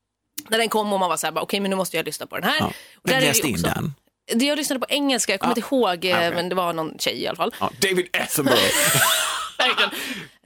[0.48, 2.36] När den kom och man var så här, okej men nu måste jag lyssna på
[2.38, 2.56] den här.
[2.60, 2.66] Ja.
[2.66, 3.94] Och Vem läste in den?
[4.34, 5.58] Jag lyssnade på engelska, jag kommer Ja.
[5.58, 6.34] inte ihåg, eh, okej.
[6.34, 7.54] men det var någon tjej i alla fall.
[7.60, 8.60] Ja, David Attenborough.
[9.68, 9.90] Verkligen.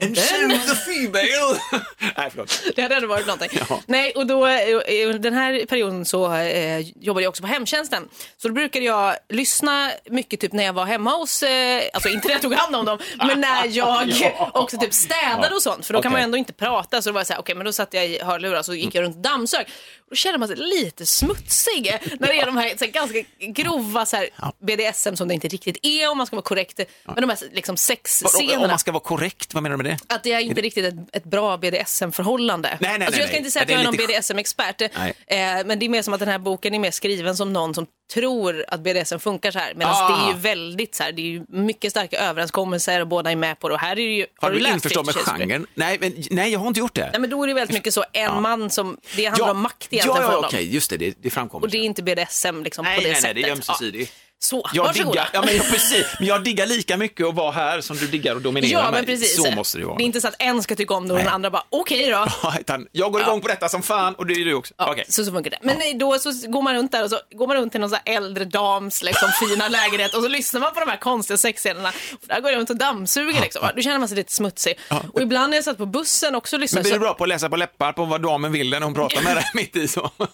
[0.03, 1.59] And she was a female.
[2.17, 2.62] Nej, förlåt.
[2.77, 3.61] Det hade ändå varit någonting.
[3.69, 3.81] Ja.
[3.87, 8.09] Nej, och då, eh, den här perioden så eh, jobbade jag också på hemtjänsten.
[8.37, 12.29] Så då brukade jag lyssna mycket typ när jag var hemma hos, eh, alltså inte
[12.29, 14.51] när jag tog hand om dem, men när jag Ja.
[14.55, 15.87] också typ städade och sånt.
[15.87, 16.21] För då kan Okej.
[16.21, 17.03] man ändå inte prata.
[17.03, 18.75] Så då var jag så här, okej men då satte jag i hörlurar och så
[18.75, 19.67] gick jag runt och dammsög.
[20.11, 24.07] Då kände man sig lite smutsig när det är de här, så här ganska grova
[24.07, 24.29] så här,
[24.67, 26.81] BDSM som det inte riktigt är om man ska vara korrekt.
[27.05, 28.62] Men de här liksom sexscenerna.
[28.62, 29.92] Om man ska vara korrekt, vad menar du med det?
[30.07, 32.79] Att det är inte riktigt ett, ett bra BDSM-förhållande.
[32.81, 33.75] Nej, nej, alltså, jag ska nej, inte säga att nej.
[33.75, 35.15] jag är är någon BDSM-expert, Nej.
[35.27, 37.75] eh, men det är mer som att den här boken är mer skriven som någon
[37.75, 39.75] som tror att BDSM funkar så här.
[39.75, 40.09] Medan Ah.
[40.09, 43.37] det är ju väldigt så här, det är ju mycket starka överenskommelser och båda är
[43.37, 43.75] med på det.
[43.75, 45.67] Och här är det ju, Har du läst införstått med genren?
[45.75, 47.09] Nej, men, nej, jag har inte gjort det.
[47.13, 49.89] Nej, men då är det väldigt mycket så en man som, det handlar om makt
[49.91, 50.45] egentligen ja, för ja, honom.
[50.45, 51.67] okej, just det, det, det framkommer.
[51.67, 53.37] Och det är inte BDSM liksom, nej, på det nej, nej, sättet.
[53.37, 54.13] det är ömsesidigt.
[54.17, 54.32] Ja.
[54.43, 55.11] Så, Jag varsågoda.
[55.13, 58.07] diggar, ja, men, jag, precis, men jag diggar lika mycket att vara här som du
[58.07, 58.93] diggar och dominera Ja, mig.
[58.93, 59.37] men precis.
[59.45, 59.97] Så måste det vara.
[59.97, 61.35] Det är inte så att en ska tycka om det och den Nej.
[61.35, 62.27] andra bara, okej då.
[62.43, 64.75] Ja, utan jag går igång på detta som fan och det är du också.
[64.79, 65.05] Ja, Okej.
[65.09, 65.59] så, så funkar det.
[65.63, 67.91] Men nej, då så går man runt där och så går man runt till någon
[67.91, 71.93] så äldre dams liksom, fina lägenhet och så lyssnar man på de här konstiga sexscenerna.
[72.21, 73.69] Där går jag runt och dammsuger liksom.
[73.77, 74.79] Då känner man sig lite smutsig.
[75.13, 76.97] Och ibland när jag satt på bussen också och Men lyssnade blir så...
[76.97, 79.37] du bra på att läsa på läppar på vad damen vill när hon pratar med
[79.37, 80.11] dig mitt i så?
[80.19, 80.29] Ja,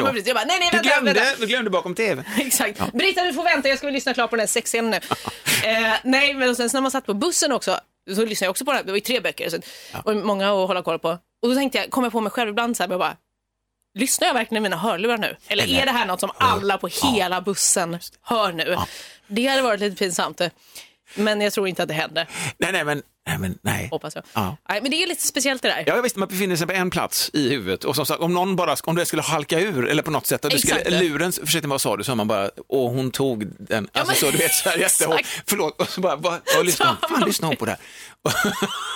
[0.00, 0.26] men precis.
[0.26, 1.40] Jag bara, nej, nej, du, vänta, glömde, vänta.
[1.40, 2.24] du glömde bakom tvn.
[2.38, 2.92] Exakt.
[2.92, 3.68] Britta, du får vänta.
[3.68, 4.96] Jag ska väl lyssna klart på den här sexscenen nu.
[5.70, 7.80] eh, nej, men sen när man satt på bussen också
[8.14, 8.84] så lyssnade jag också på den här.
[8.84, 9.58] Det var ju tre böcker så,
[10.04, 11.08] och många att hålla koll på.
[11.42, 13.16] Och då tänkte jag, kom jag på mig själv ibland så här, jag bara,
[13.94, 15.36] lyssnar jag verkligen i mina hörlurar nu?
[15.48, 18.76] Eller, Eller- är det här något som alla på hela bussen hör nu?
[19.26, 20.40] Det hade varit lite pinsamt.
[21.14, 22.26] Men jag tror inte att det hände,
[22.58, 23.38] Nej, nej, men nej.
[23.38, 23.88] Men, nej.
[23.90, 24.24] hoppas jag.
[24.32, 24.56] Ja.
[24.68, 25.84] Nej, men det är lite speciellt det där.
[25.86, 28.34] Ja, jag visste man befinner sig på en plats i huvudet och som sagt, om
[28.34, 31.02] någon bara, om det skulle halka ur eller på något sätt, att du skulle, Exakt.
[31.02, 34.30] luren, försökte vad sa du, så man bara, och hon tog den, alltså men- så
[34.30, 37.28] du vet så här jättehårt, förlåt, och så bara, vad, vad lyssnar hon, fan man-
[37.28, 37.80] lyssnar hon på det här?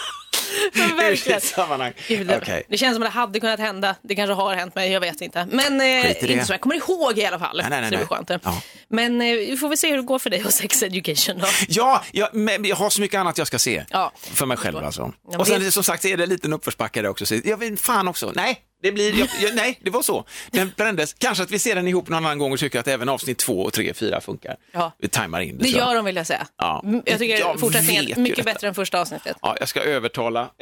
[0.97, 1.41] Verkligen.
[1.41, 1.93] sammanhang.
[2.09, 2.63] Gud, det, Okej.
[2.69, 3.97] det känns som att det hade kunnat hända.
[4.03, 5.47] Det kanske har hänt mig, jag vet inte.
[5.51, 7.57] Men eh, inte som jag kommer ihåg i alla fall.
[7.57, 8.31] Nej, nej, nej, så det skönt.
[8.45, 8.63] Ja.
[8.89, 11.47] Men eh, vi får väl se hur det går för dig och sex education då.
[11.69, 13.85] Ja, jag, men jag har så mycket annat jag ska se.
[13.91, 14.13] Ja.
[14.17, 15.13] För mig själv alltså.
[15.31, 17.27] men och sen det- som sagt så är det en liten uppförsbacke där också.
[17.27, 20.25] Så jag vet fan också, nej, det blir, jag, jag, nej, det var så.
[20.51, 21.15] Den brändes.
[21.19, 23.63] Kanske att vi ser den ihop någon annan gång och tycker att även avsnitt två
[23.63, 24.57] och tre, fyra funkar.
[24.73, 24.93] Ja.
[24.99, 25.65] Vi tajmar in det.
[25.65, 25.89] Det jag.
[25.89, 26.47] gör de vill jag säga.
[26.59, 26.83] Ja.
[26.85, 29.37] Mm, Jag tycker Jag fortsättningen är mycket bättre än första avsnittet.
[29.43, 30.49] Ja, jag ska övertala.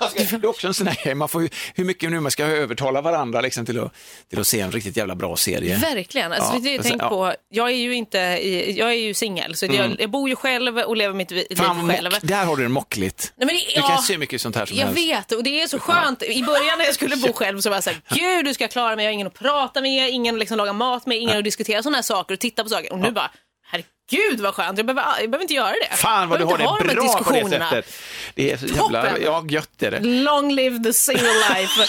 [0.00, 2.30] Jag ska, det är också en sån här man får ju, hur mycket nu man
[2.30, 3.92] ska övertala varandra liksom, till, att,
[4.30, 5.76] till att se en riktigt jävla bra serie.
[5.76, 6.32] Verkligen.
[6.32, 7.08] Alltså, Ja, och tänk ja.
[7.08, 10.36] på, jag är ju inte, i, jag är ju singel, så jag, jag bor ju
[10.36, 12.12] själv och lever mitt liv Fan, själv.
[12.12, 13.32] mock, där har du det mockligt.
[13.36, 14.98] Nej, men det, Du kan se mycket sånt här som Jag helst.
[15.00, 16.22] vet och det är så skönt.
[16.22, 18.68] I början när jag skulle bo själv så var jag så här, gud du ska
[18.68, 21.38] klara mig, jag har ingen att prata med, ingen att liksom laga mat med, ingen
[21.38, 22.92] att diskutera sådana här saker och titta på saker.
[22.92, 23.30] Och nu bara,
[23.70, 25.96] herregud vad skönt, jag behöver, jag behöver inte göra det.
[25.96, 27.92] Fan vad du har det ha de bra på det sättet.
[28.34, 29.22] Det är så jävla, Toppen.
[29.24, 30.00] ja gött är det.
[30.00, 31.80] Long live the single life.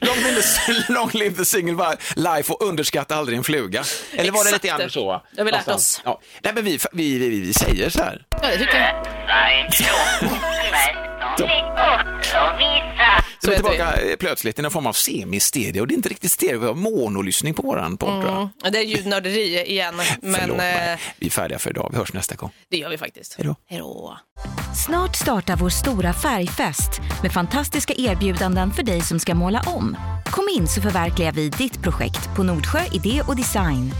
[0.00, 3.84] long, live the, long live the single life och underskatta aldrig en fluga.
[4.12, 5.22] Eller var det lite grann så?
[5.32, 6.02] Det har vi lärt oss.
[6.04, 6.20] Ja.
[6.42, 8.26] Nej, men vi, vi, vi, vi säger så här.
[8.42, 8.94] ja, det tycker jag.
[13.44, 15.80] Så är tillbaka eh, plötsligt i någon form av semi-stereo.
[15.80, 18.24] Och det är inte riktigt stereo, vi har monolyssning på våran podd.
[18.62, 20.92] Ja, Det är ljudnörderi igen, men Förlåt mig.
[20.92, 22.50] eh, Vi är färdiga för idag, vi hörs nästa gång.
[22.70, 23.34] det gör vi faktiskt.
[23.38, 23.56] Hej då.
[23.68, 24.18] Hej då.
[24.86, 29.96] Snart startar vår stora färgfest med fantastiska erbjudanden för dig som ska måla om.
[30.26, 33.92] Kom in så förverkligar vi ditt projekt på Nordsjö Idé och Design.